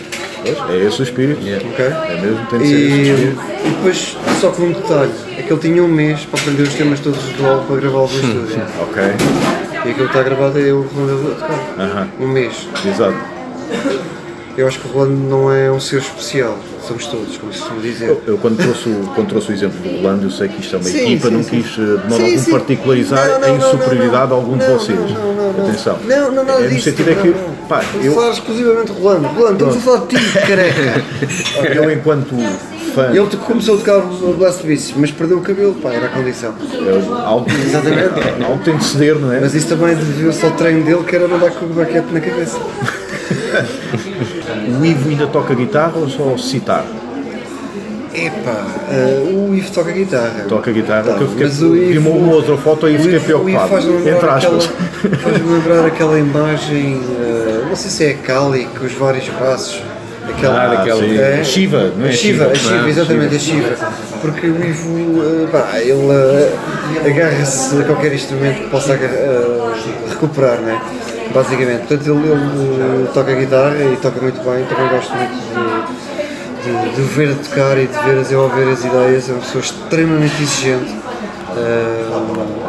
[0.69, 1.41] É esse o espírito.
[1.41, 1.85] Ok?
[1.85, 3.41] É mesmo, tem de ser E, espírito.
[3.65, 6.73] e depois, só que um detalhe, é que ele tinha um mês para aprender os
[6.73, 8.61] temas todos do álbum para gravar o do estúdio.
[8.81, 9.03] Ok.
[9.03, 12.07] E aquilo que está gravado é o Rolando a tocar.
[12.19, 12.67] Um mês.
[12.85, 13.15] Exato.
[14.57, 17.81] Eu acho que o Rolando não é um ser especial, somos todos, como se costuma
[17.81, 18.09] dizer.
[18.09, 20.75] Eu, eu quando, trouxe o, quando trouxe o exemplo do Rolando, eu sei que isto
[20.75, 21.49] é uma Sim, equipa, sim, não sim.
[21.61, 22.51] quis eh, de modo Sim, algum sim.
[22.51, 24.99] particularizar Não, não, em não, superioridade não, a algum de não, vocês.
[24.99, 25.67] Não, não, não.
[25.67, 25.99] Atenção.
[26.05, 26.89] Não, não, nada é, disso.
[26.89, 27.67] No sentido é não, que, não.
[27.67, 29.27] pá, eu, a falar exclusivamente de Rolando.
[29.27, 31.03] Rolando, estamos a falar de ti, careca.
[31.75, 32.35] eu enquanto
[32.93, 36.09] fã, Ele começou a tocar o Blast Beats, mas perdeu o cabelo, pá, era a
[36.09, 36.53] condição.
[36.73, 38.19] eu, algo, Exatamente.
[38.43, 39.39] algo tem de ceder, não é?
[39.41, 42.57] Mas isso também deveu-se ao treino dele, que era mandar com o baquete na cabeça.
[44.79, 46.85] O Ivo ainda toca guitarra ou só citar?
[48.13, 50.45] Epá, eh, o Ivo toca guitarra.
[50.47, 53.67] Toca guitarra, Tá, eu fiquei, mas o Ivo- uma, uma outra foto e fiquei preocupado.
[53.69, 55.19] faz-me lembrar Entre aquela- aspas.
[55.21, 59.81] Faz-me lembrar aquela imagem, eh, não sei se é a Kali, com os vários braços.
[60.29, 61.17] Aquela, Ah, daquela- sim.
[61.19, 61.43] É?
[61.43, 62.11] Shiva, não é?
[62.11, 62.89] Shiva, Shiva, Shiva, não é?
[62.89, 63.75] exatamente, a Shiva.
[64.21, 66.53] Porque o Ivo, eh, pá, ele eh,
[67.05, 68.97] agarra-se a qualquer instrumento que possa
[70.09, 70.81] recuperar, né?
[71.35, 71.79] Basicamente.
[71.87, 75.33] Portanto, ele, ele, eh, toca guitarra e toca muito bem, também gosto muito
[76.63, 79.29] de, de, de o ver tocar e de ver desenvolver as ideias.
[79.29, 80.95] É uma pessoa extremamente exigente.
[81.57, 82.05] eh,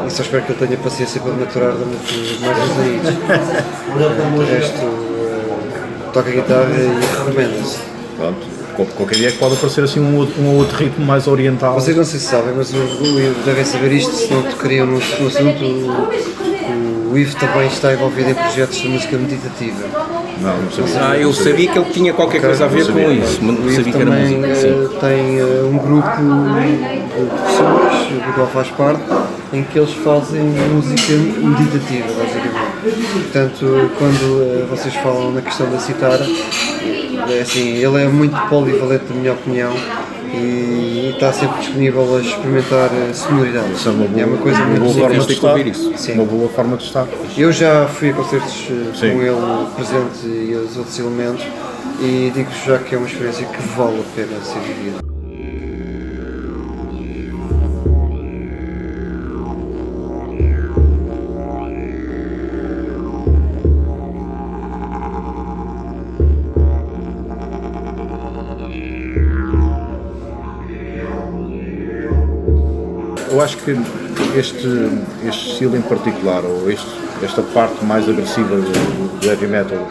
[0.07, 4.47] e só espero que ele tenha paciência para maturar durante mais uns anos.
[4.47, 7.79] De resto, eh, toca guitarra e recomenda-se.
[8.17, 8.57] Pronto.
[8.95, 11.73] Qualquer dia é que pode aparecer assim um, outro- um ou outro ritmo mais oriental.
[11.75, 14.99] Vocês não sei se sabem, mas o, o devem saber isto, se não tocariam no,
[14.99, 16.09] no assunto.
[17.17, 19.89] O, Ivo também está envolvido em projetos de música meditativa.
[20.39, 21.09] Não, não sabia.
[21.09, 23.09] Ah, eu sabia que ele tinha qualquer coisa a ver com sabia.
[23.15, 24.67] isso, mas O não Ivo sabia que era também música.
[24.69, 29.03] Eh, tem eh, um grupo de pessoas, do qual faz parte,
[29.51, 33.13] em que eles fazem música meditativa, basicamente.
[33.13, 36.27] Portanto, quando eh, vocês falam na questão da citara,
[37.31, 39.73] é assim, ele é muito polivalente, na minha opinião,
[40.33, 43.79] e está sempre disponível a experimentar eh, sonoridades.
[43.79, 45.59] Isso é uma boa, é uma coisa uma muito boa forma de estar.
[45.67, 45.93] isso.
[45.97, 46.13] Sim.
[46.15, 47.07] Uma boa forma de estar.
[47.37, 49.13] Eu já fui a concertos eh, Sim.
[49.13, 51.45] com ele presente e os outros elementos
[52.01, 55.16] e digo-vos já que é uma experiência que vale a pena ser vivida.
[73.37, 73.73] Eu acho que
[74.35, 74.67] este,
[75.29, 76.87] este estilo em particular, ou este,
[77.23, 79.87] esta parte mais agressiva do, do heavy metal,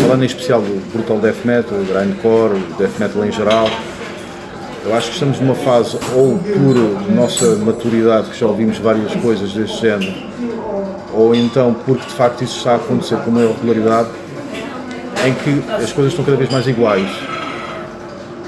[0.00, 3.68] falando em especial do brutal death metal, grindcore, death metal em geral,
[4.82, 9.52] eu acho que estamos numa fase, ou por nossa maturidade, que já ouvimos várias coisas
[9.52, 10.14] deste género,
[11.12, 14.08] ou então porque de facto isso está a acontecer com maior regularidade,
[15.26, 17.10] em que as coisas estão cada vez mais iguais.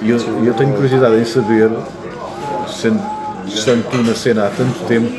[0.00, 1.70] E eu, eu tenho curiosidade em saber,
[2.66, 3.17] sendo,
[3.54, 5.10] estando tu na cena há tanto tempo,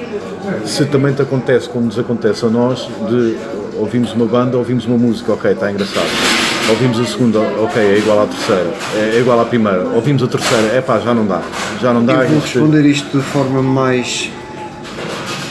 [0.65, 3.35] se também te acontece como nos acontece a nós, de
[3.77, 6.07] ouvimos uma banda, ouvimos uma música, ok, está engraçado.
[6.69, 9.83] Ouvimos a segunda, ok, é igual à terceira, é, é igual à primeira.
[9.89, 11.41] Ouvimos a terceira, é pá, já não dá,
[11.81, 12.23] já não dá.
[12.23, 14.29] Eu vou responder isto de forma mais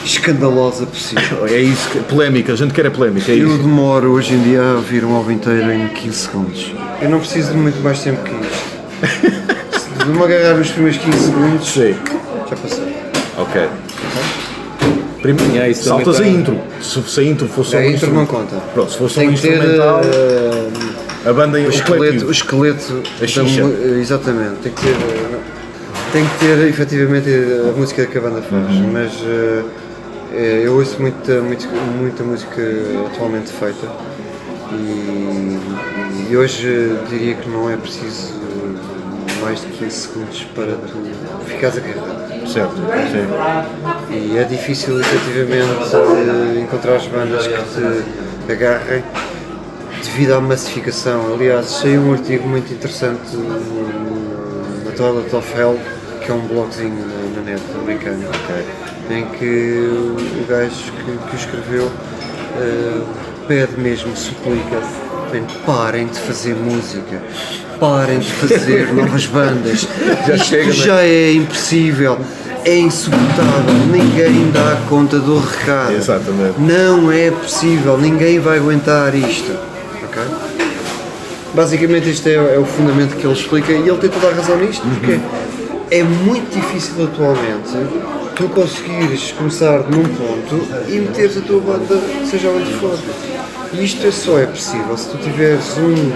[0.05, 1.45] escandalosa possível.
[1.45, 3.57] É isso, que- polémica, a gente quer é polémica, é Eu isso.
[3.59, 6.73] demoro hoje em dia a ouvir um álbum inteiro em 15 segundos.
[7.01, 8.69] Eu não preciso de muito mais tempo que isto.
[9.99, 11.95] Se de me agarrar nos primeiros 15 segundos, Sei.
[13.37, 13.69] Ok.
[15.21, 16.57] Primeiro, também saltas tá- a intro.
[16.81, 18.55] Se, se a intro fosse A um intro não conta.
[18.73, 22.25] Pronto, se fosse só um Tem que ter instrumental, eh, a banda em o, esqueleto,
[22.25, 23.61] o esqueleto A da xixa.
[23.61, 25.39] eh, exatamente, tem que ter eh,
[26.13, 27.29] tem que ter efetivamente
[27.69, 28.91] a música que a banda faz, Uhum.
[28.93, 29.11] mas
[30.33, 32.61] eh, eu ouço muita, muita, muita música
[33.13, 33.87] atualmente feita
[34.71, 35.59] e,
[36.31, 38.33] e hoje diria que não é preciso
[39.41, 40.97] mais de 15 segundos para tu
[41.45, 42.18] ficares agarrado.
[42.51, 42.73] Certo,
[43.11, 44.15] sim.
[44.15, 49.03] E é difícil efetivamente eh, encontrar as bandas que te agarrem
[50.03, 51.31] devido à massificação.
[51.31, 53.37] Aliás, saiu um artigo muito interessante
[54.83, 55.79] na Toilet of Hell,
[56.25, 58.25] que é um blogzinho na, net americano,
[59.11, 59.87] em que
[60.41, 61.91] o gajo que, que o escreveu
[62.57, 63.01] eh,
[63.47, 64.81] pede mesmo, suplica,
[65.65, 67.21] parem de fazer música,
[67.79, 69.87] parem de fazer novas bandas,
[70.27, 70.71] Já isto chega, né?
[70.71, 72.17] já é impossível.
[72.65, 75.93] É insuportável, ninguém dá conta do recado.
[75.93, 76.59] Exatamente.
[76.59, 79.57] Não é possível, ninguém vai aguentar isto.
[81.53, 84.57] Basicamente, este é, é o fundamento que ele explica e ele tem toda a razão
[84.57, 85.19] nisto, porque
[85.89, 87.71] é muito difícil atualmente
[88.35, 91.99] tu conseguires começar num ponto e meteres a tua banda,
[92.29, 92.97] seja onde for.
[93.73, 96.11] Isto é só é possível se tu tiveres um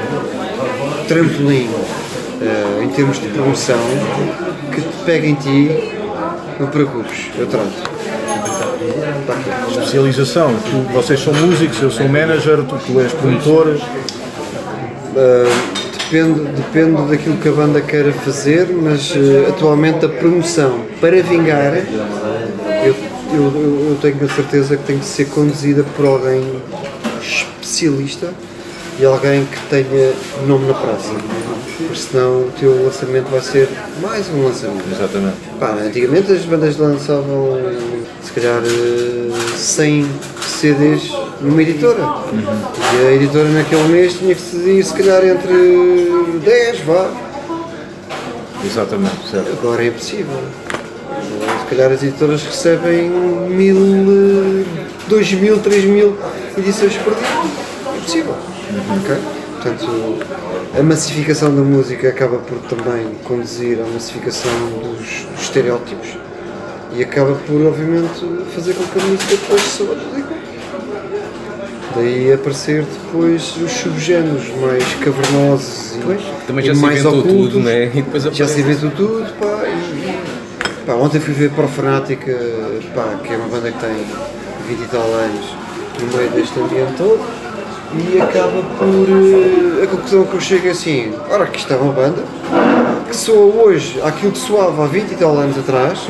[1.07, 1.69] trampolim
[2.41, 3.77] eh, em termos de promoção
[4.73, 5.69] que te pega em ti,
[6.59, 7.93] não te preocupes, eu trato.
[9.27, 9.35] Tá.
[9.69, 10.53] Especialização.
[10.69, 13.77] Tu- vocês são músicos, eu sou manager, tu, tu és promotor.
[16.09, 21.73] Depende, depende daquilo que a banda queira fazer, mas eh, atualmente a promoção para vingar,
[22.83, 22.95] eu,
[23.33, 26.43] eu, eu- eu tenho a certeza que tem que ser conduzida por alguém
[27.23, 28.29] especialista
[28.99, 30.13] e alguém que tenha
[30.45, 31.11] nome na praça.
[31.77, 33.67] Porque senão o teu lançamento vai ser
[34.01, 34.83] mais um lançamento.
[34.91, 35.37] Exatamente.
[35.59, 37.57] Pá, antigamente as bandas lançavam
[38.23, 40.07] se calhar eh, 100
[40.47, 41.11] CDs
[41.41, 42.03] numa editora.
[42.93, 47.09] E a editora naquele mês tinha que decidir se calhar entre 10, vá.
[48.65, 49.51] Exatamente, certo.
[49.59, 50.37] Agora é impossível.
[50.37, 53.09] Eh, Se calhar as editoras recebem
[53.49, 54.63] mil, eh,
[55.07, 56.15] dois mil, três mil
[56.57, 57.27] edições por dia.
[57.93, 58.35] É impossível.
[58.97, 59.17] Ok?
[59.61, 60.17] Portanto,
[60.77, 64.51] a massificação da música acaba por também conduzir à massificação
[64.81, 66.09] dos, dos estereótipos
[66.95, 69.83] e acaba por, obviamente, fazer com que a música depois se.
[71.95, 77.53] Daí aparecer depois os subgéneros mais cavernosos e, Também e já se mais inventou ocultos.
[77.53, 77.83] tudo, né?
[77.85, 82.35] E depois Já se inventou tudo, pá, e, e- pá, ontem fui ver Pro Fanática,
[82.95, 83.93] pá, que é uma banda que tem
[84.67, 85.45] 20 e tal anos
[85.99, 87.19] no meio deste ambiente todo
[87.95, 91.75] e acaba por, eh, a conclusão que eu chego é assim, ora que isto é
[91.77, 92.23] uma banda,
[93.07, 96.07] que soa hoje aquilo que soava há 20 e tal anos atrás,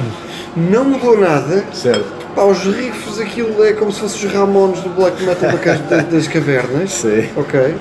[0.55, 1.65] não mudou nada.
[1.73, 2.05] Certo.
[2.35, 5.51] Pá, os riffs, aquilo é como se fossem os Ramones do black metal
[6.09, 6.91] das cavernas.
[6.91, 7.29] Sim.
[7.35, 7.75] Ok.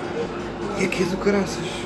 [0.79, 1.82] E aqui é do caraças.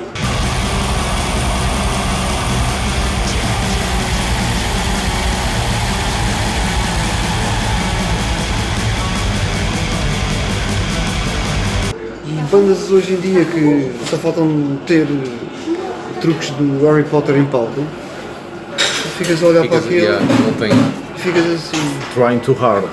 [12.51, 15.07] Bandas hoje em dia que só faltam ter
[16.21, 20.53] truques do Harry Potter em palco, tu ficas a olhar Ficas, para aquilo yeah, não
[20.53, 20.71] tem.
[21.17, 21.97] ficas assim.
[22.13, 22.85] Trying too hard,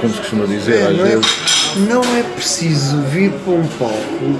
[0.00, 1.26] como se costuma dizer, É, às não, é, vezes.
[1.88, 4.38] não é preciso vir para um palco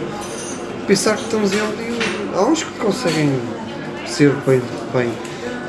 [0.87, 2.03] pensar que estamos em Hollywood.
[2.35, 3.31] Há uns que conseguem
[4.07, 4.63] ser bem,
[4.95, 5.11] bem,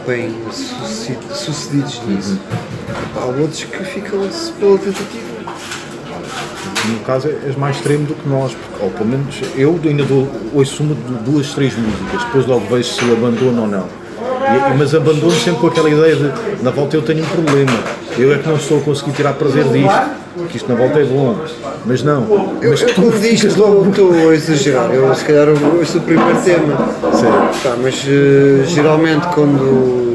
[0.08, 2.40] bem sucedi- sucedidos nisso.
[3.20, 5.33] Há outros que ficam-se pela tentativa.
[6.88, 10.28] No caso és mais extremo do que nós, porque, ou pelo menos eu ainda dou,
[10.54, 13.86] ouço uma, du- duas, três músicas, depois logo vejo se abandono ou não.
[14.74, 17.72] E- mas abandono sempre com aquela ideia de na volta eu tenho um problema,
[18.18, 20.02] eu é que não estou a conseguir tirar prazer disto,
[20.50, 21.36] que isto na volta é bom,
[21.86, 22.58] mas não.
[22.62, 26.78] Eu, mas eu digo ficas estou, a exagerar, eu se calhar ouço o primeiro tema.
[27.14, 27.64] Certo.
[27.64, 30.13] Tá, mas eh, geralmente quando.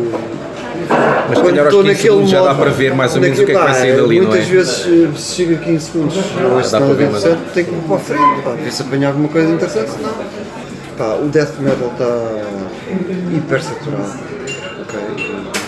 [1.29, 3.15] Mas se quando calhar aos estou 15 naquele segundos já dá modo- para ver mais
[3.15, 4.51] ou menos o que é que vai sair dali, não Muitas é?
[4.51, 7.97] vezes se chega a 15 segundos, nada para ver, mas interessante, tenho que ir para
[7.97, 10.11] a frente, pá, ver se apanhar alguma coisa interessante, senão.
[10.97, 12.39] Pá, o death metal está
[13.37, 14.13] hiper saturado.
[14.81, 14.99] Ok?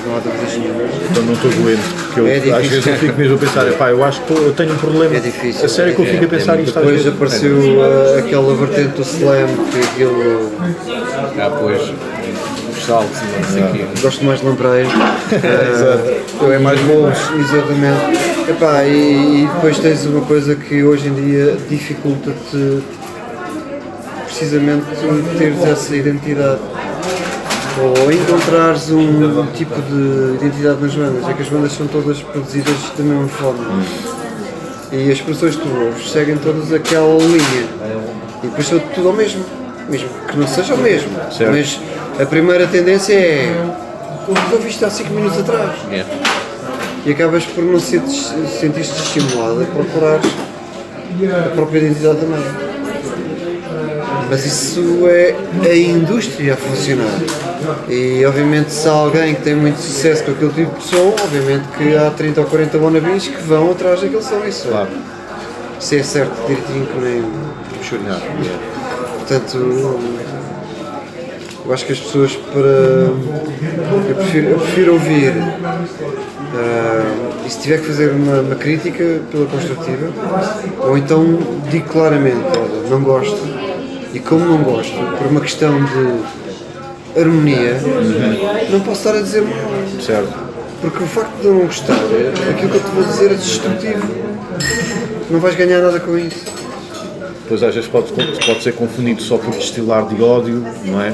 [0.07, 0.91] Não há dúvidas nenhumas.
[1.11, 3.91] Então não estou doente, porque eu, É às vezes eu fico mesmo a pensar, pá,
[3.91, 5.15] eu acho que eu tenho um problema.
[5.15, 5.65] É difícil.
[5.65, 7.07] A sério que eu fico a pensar isto às Depois vezes.
[7.07, 10.53] apareceu eh, aquela vertente do slam, que aquilo.
[11.39, 11.93] Ah, pois.
[12.85, 14.01] Saltos e não sei o quê.
[14.01, 14.87] Gosto mais de lampreia.
[16.41, 17.09] Eu é mais bom.
[17.09, 18.51] Exatamente.
[18.51, 22.83] Epá, e, e depois tens uma coisa que hoje em dia dificulta-te
[24.27, 24.87] precisamente
[25.37, 26.61] teres essa identidade.
[27.79, 31.29] Ou encontrares um tipo de identidade nas bandas.
[31.29, 33.65] É que as bandas são todas produzidas da mesma forma.
[34.93, 37.69] E as pessoas que tu ouves seguem todas aquela linha.
[38.43, 39.45] E depois são tudo ao mesmo.
[39.91, 41.11] Mesmo que não seja o mesmo.
[41.33, 41.51] Certo.
[41.53, 41.81] Mas
[42.21, 43.53] a primeira tendência é.
[44.27, 46.05] Tu ouviste há 5 minutos atrás É.
[47.05, 52.71] e acabas por não ser- sentir-te estimulado a procurar a própria identidade da banda.
[54.31, 55.35] Mas isso é
[55.69, 57.19] a indústria a funcionar.
[57.89, 61.65] E obviamente se há alguém que tem muito sucesso com aquele tipo de som, obviamente
[61.77, 64.45] que há 30 ou 40 wannabes que vão atrás daquele som.
[64.47, 64.89] Isso, é- Claro.
[65.81, 67.25] isso é certo, direitinho que nem
[67.83, 68.21] chorar.
[69.31, 69.59] Portanto,
[71.65, 72.59] eu acho que as pessoas para.
[72.59, 75.33] Eu prefiro, eu prefiro ouvir.
[76.57, 80.11] ah, e se tiver que fazer uma, uma crítica pela construtiva,
[80.81, 81.39] ou então
[81.71, 83.39] digo claramente, olha, não gosto,
[84.13, 87.81] e como não gosto, por uma questão de harmonia,
[88.69, 89.53] não posso estar a dizer mal.
[90.05, 90.35] Certo.
[90.81, 91.95] Porque o facto de eu não gostar,
[92.51, 94.09] aquilo que eu te vou dizer é destrutivo.
[95.31, 96.60] Não vais ganhar nada com isso.
[97.51, 101.11] Depois às vezes pode, pode ser confundido só por destilar de ódio, não é?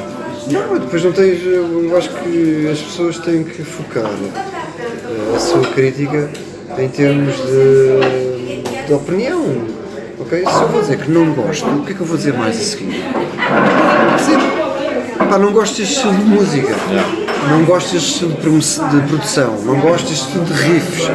[0.50, 1.42] Não, mas depois não tens.
[1.42, 6.28] Eu acho que as pessoas têm que focar eh, a sua crítica
[6.76, 9.46] em termos de, de opinião.
[10.20, 10.40] Ok?
[10.40, 12.54] Se eu vou dizer que não gosto, o que é que eu vou dizer mais
[12.54, 13.02] a seguir?
[14.18, 14.38] Dizer,
[15.30, 16.76] pá, não gosto deste estilo de música,
[17.48, 21.10] não gosto deste estilo de produção, não gosto deste estilo de riffs,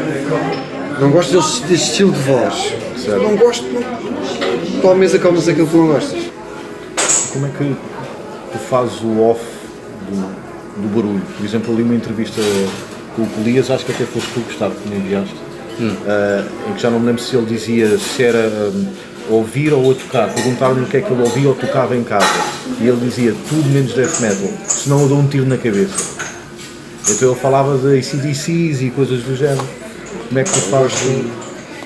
[1.02, 2.76] não gosto deste, deste estilo de voz.
[3.08, 3.66] Não gosto,
[4.84, 4.91] não.
[4.91, 6.22] A mesa comes aquilo que não gostas.
[7.34, 7.76] Como é que
[8.52, 9.41] tu fazes o off
[10.08, 11.22] do, do barulho?
[11.36, 12.39] Por exemplo, ali uma entrevista
[13.16, 15.34] com o Polias, acho que até foste tu, Gustavo, que me enviaste,
[16.08, 18.72] ah, em que já não me lembro se ele dizia se era ah,
[19.32, 20.32] ouvir ou a tocar.
[20.32, 22.28] Perguntaram-lhe o que é que ele ouvia ou tocava em casa.
[22.80, 26.30] E ele dizia tudo menos death metal, senão eu dou um tiro na cabeça.
[27.10, 29.81] Então ele falava de ACDCs e coisas do género.
[30.32, 30.98] Como é que tu fazes?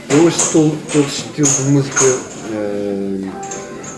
[0.08, 2.06] Eu ouço todo, todo estilo de música
[2.54, 3.32] eh,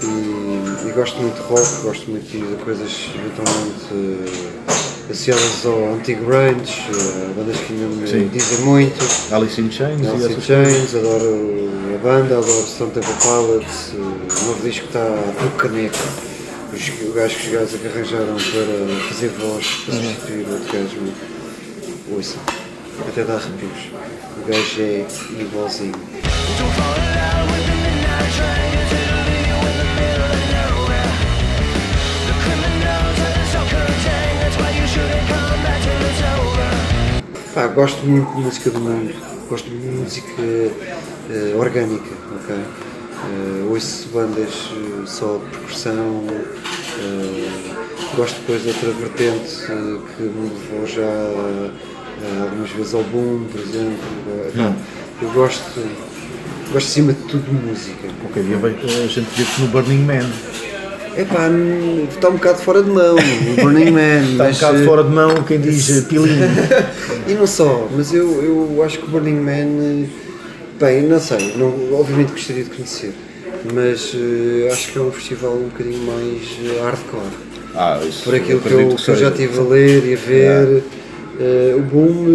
[0.04, 6.24] e, e gosto muito de rock, gosto muito de coisas eventualmente eh, associadas ao antigo
[6.28, 8.30] grunge, eh, bandas que me Sim.
[8.32, 8.96] dizem muito.
[9.34, 14.64] Alice in Chains Alice in Chains, adoro a banda, adoro Stone Temple Pilots, o novo
[14.64, 15.98] disco está do caneco.
[16.72, 20.72] Os os gajos que os gajos que arranjaram para fazer voz, para substituir o outro
[20.72, 21.14] gajo,
[22.16, 22.42] ouçam,
[23.10, 23.92] até dá arrepios.
[24.38, 25.06] O gajo é
[25.40, 25.94] igualzinho.
[37.54, 39.16] Pá, gosto muito de música do mundo,
[39.50, 42.56] gosto muito de música eh, orgânica, ok?
[42.56, 47.78] Eh, ouço bandas eh, só de percussão, eh,
[48.16, 51.04] Gosto depois de outra vertente que me levou já
[52.42, 53.98] algumas vezes ao boom, por exemplo.
[54.58, 54.74] Eh,
[55.22, 55.64] Eu gosto,
[56.72, 58.08] gosto acima de tudo de música.
[58.22, 60.30] Qualquer dia a gente vê-te no Burning Man.
[61.18, 64.22] Epá, n- está um bocado fora de mão, o Burning Man.
[64.32, 66.46] Está um bocado eh, fora de mão quem diz eh, pilinho.
[67.28, 69.52] E não só, mas eu, eu acho que o Burning Man,
[69.82, 70.06] eh,
[70.80, 73.14] bem, não sei, não, obviamente gostaria de conhecer,
[73.74, 77.26] mas eh, acho que é um festival um bocadinho mais eh, hardcore.
[77.76, 80.18] Ah, isso Por aquilo que eu, acredito que eu já estive a ler e a
[80.18, 80.84] ver,
[81.40, 82.26] eh, o boom,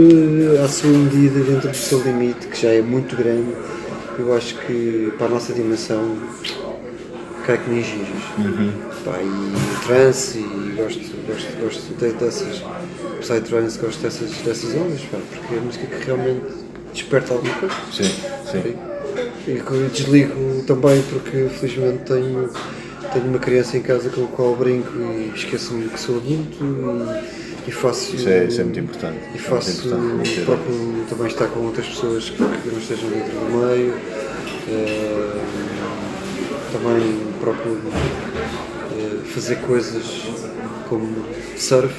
[0.57, 3.53] eh, à sua medida, dentro do seu limite, que já é muito grande,
[4.19, 6.17] eu acho que para a nossa dimensão
[7.47, 8.09] cai que nem giros.
[8.39, 8.73] Uhum.
[9.05, 12.63] Pá, e trance, e gosto, gosto, gosto de- dessas,
[13.21, 16.45] psytrance, gosto dessas, dessas ondas, pá, porque é música que realmente
[16.93, 17.75] desperta alguma coisa.
[17.93, 18.05] Sim,
[18.51, 18.77] sim.
[19.49, 22.49] E que eu desligo também porque felizmente tenho,
[23.13, 27.42] tenho uma criança em casa com a qual brinco e esqueço-me que sou adulto e,
[27.67, 28.15] e faço.
[28.17, 29.19] Isso é, isso é muito importante.
[29.35, 33.09] E É faço, muito importante ter- procuro também estar com outras pessoas que não estejam
[33.11, 33.95] dentro do meio.
[34.69, 35.39] eh,
[36.73, 37.81] também procuro
[38.97, 40.03] eh, fazer coisas
[40.89, 41.25] como
[41.57, 41.93] surf,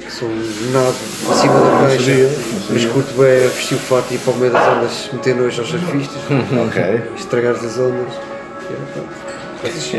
[0.00, 0.28] que são
[0.72, 0.94] nada
[1.30, 2.34] acima da prancha, sabia, não
[2.70, 5.60] mas curto bem vestir o fato e ir para o meio das ondas meter nojo
[5.60, 6.22] aos surfistas,
[6.68, 7.02] Ok.
[7.16, 8.12] estragar as ondas.
[9.60, 9.96] Coisas assim.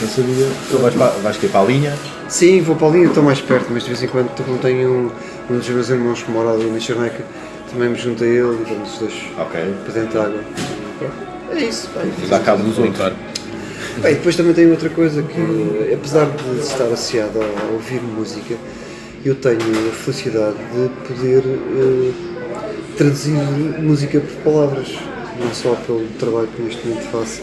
[0.00, 0.46] Não sabia.
[0.70, 1.94] Tu vais, para, vais que ir para a linha?
[2.32, 5.52] Sim, vou para ali, estou mais perto, mas de vez em quando como tenho um,
[5.52, 7.22] um dos meus irmãos que mora ali na Charneca,
[7.70, 9.74] também me junto a ele e vamos os dois Ok.
[9.84, 10.40] para dentro da água.
[11.50, 11.90] É isso,
[12.24, 13.12] e Dá cabo dos outros.
[14.00, 18.54] Bem, depois também tem outra coisa que, apesar de estar associado a, a ouvir música,
[19.26, 22.12] eu tenho a felicidade de poder eh,
[22.96, 23.32] traduzir
[23.78, 24.88] música por palavras,
[25.38, 27.42] não só pelo trabalho que neste momento faço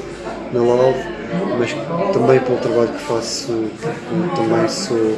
[0.51, 0.97] na Loud,
[1.57, 1.73] mas
[2.13, 3.65] também pelo trabalho que faço,
[4.35, 5.17] também sou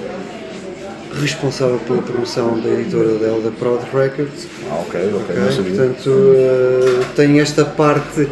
[1.20, 4.48] responsável pela promoção da editora da Elda Prod Records.
[4.70, 5.16] Ah, ok, ok.
[5.22, 5.72] Ok, Não sabia.
[5.74, 8.28] Portanto, eh, tem esta parte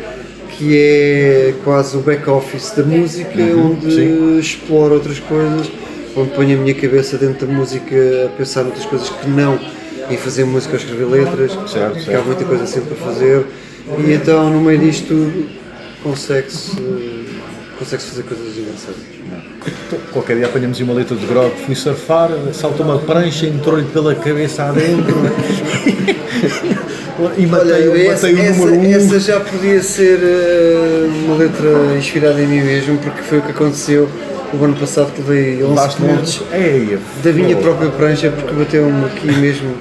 [0.58, 4.40] que é quase o back-office da música, onde Uhum, sim.
[4.40, 5.70] exploro outras coisas,
[6.16, 9.60] onde ponho a minha cabeça dentro da música a pensar noutras coisas que não
[10.10, 12.26] em fazer música ou escrever letras, Certo, que há certo.
[12.26, 13.46] muita coisa sempre a fazer,
[14.06, 15.32] e então no meio disto
[16.04, 16.72] consegue-se
[17.80, 18.98] consegue fazer coisas engraçadas.
[20.12, 24.64] Qualquer dia apanhamos uma letra de grog, fui surfar, saltou uma prancha, entrou-lhe pela cabeça
[24.64, 25.16] adentro
[27.38, 28.94] e matei, Olha, essa, matei o essa- número um.
[28.96, 33.52] essa já podia ser eh, uma letra inspirada em mim mesmo, porque foi o que
[33.52, 34.10] aconteceu
[34.54, 36.66] o ano passado que levei 11 Basta pontos mesmo.
[36.66, 39.74] Ei, da minha própria prancha, porque bateu-me aqui mesmo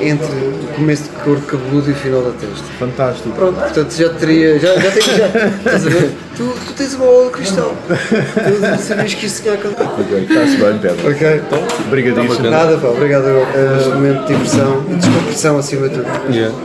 [0.00, 2.64] entre o começo de cor cabeludo e o final da testa.
[2.78, 3.30] Fantástico.
[3.30, 5.26] Pronto, portanto já teria, já, já tenho, já,
[5.58, 6.12] estás a ver?
[6.36, 9.90] Tu, tu tens uma bola de cristal, tu sabias que isso tinha acontecido.
[10.00, 11.10] Ok, Está-se bem, Pedro.
[11.10, 11.42] Ok,
[11.88, 12.50] Obrigadíssimo.
[12.50, 13.24] nada pá, obrigado.
[13.24, 16.06] Uh, momento de diversão e descompressão acima de tudo.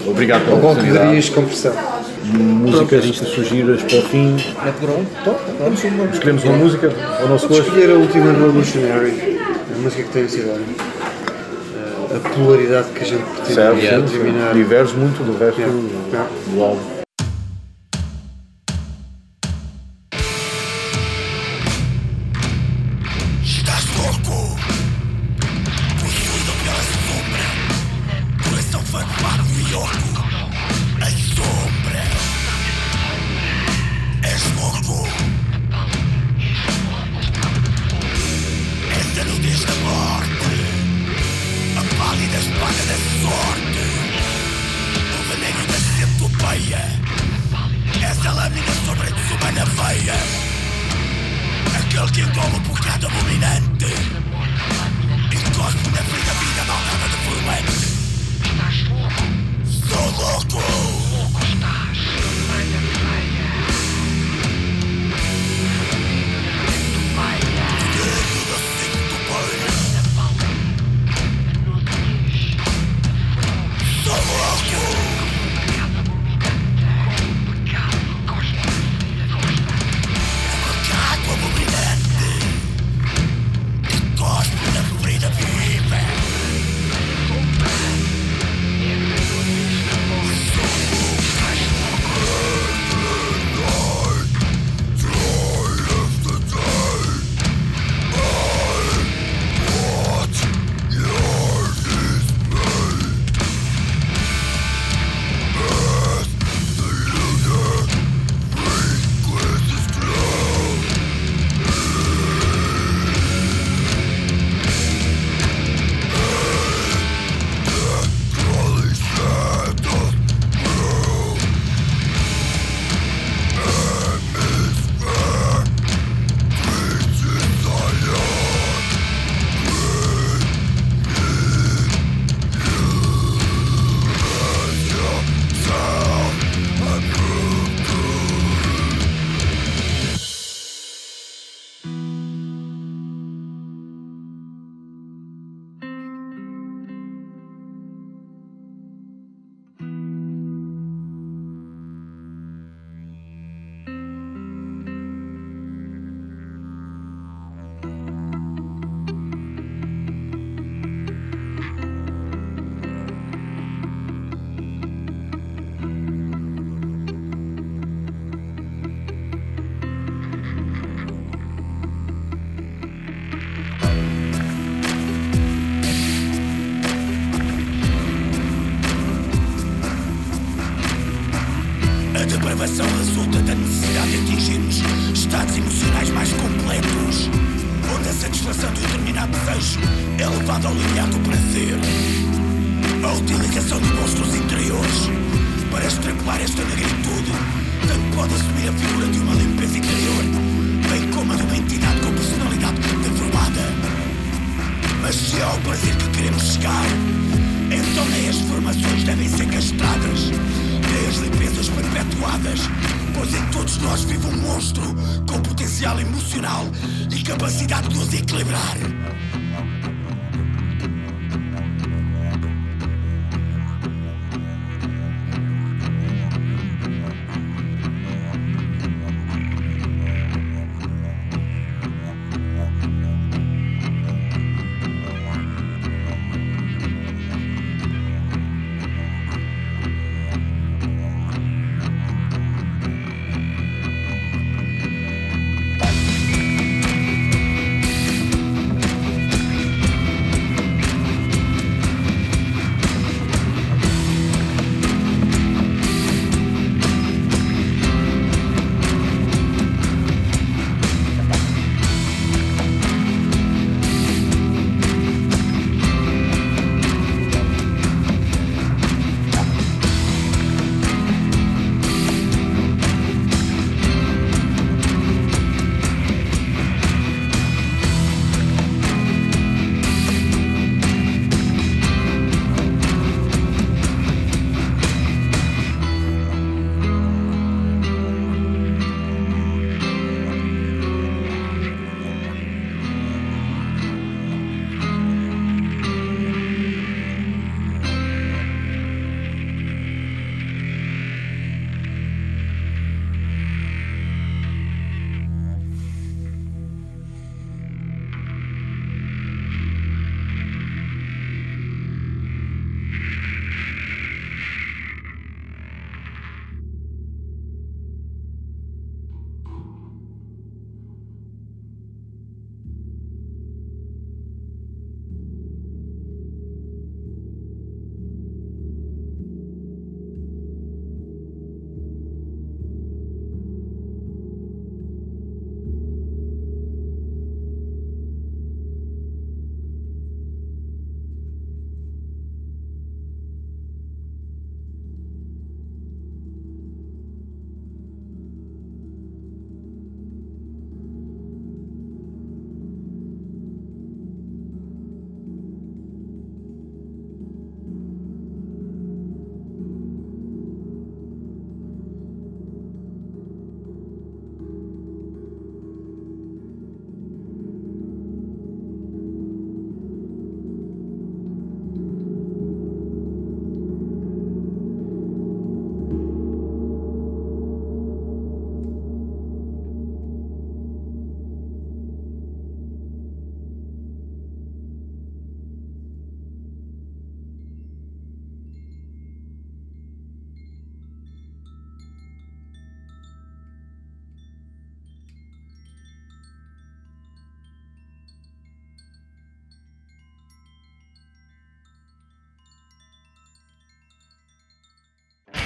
[0.09, 0.99] Obrigado pela Ou oportunidade.
[0.99, 1.73] poderias, compressão.
[2.23, 4.35] Músicas sugiras para o fim.
[4.65, 5.05] É por um?
[5.21, 7.63] Então, vamos, escolhemos uma música ao nosso gosto.
[7.63, 9.39] escolher a última Revolutionary,
[9.75, 10.61] a música que tem cidade.
[12.15, 14.53] A polaridade que a gente pretende Certo, sim, eliminar.
[14.53, 17.02] diverge muito do resto do álbum.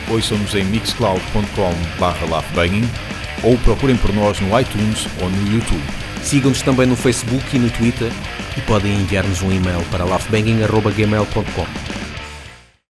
[0.09, 2.89] ouçam-nos em mixcloud.com/lafbanging
[3.43, 5.83] ou procurem por nós no iTunes ou no YouTube.
[6.23, 8.11] Sigam-nos também no Facebook e no Twitter
[8.57, 11.86] e podem enviar-nos um e-mail para laughbanging.gmail.com.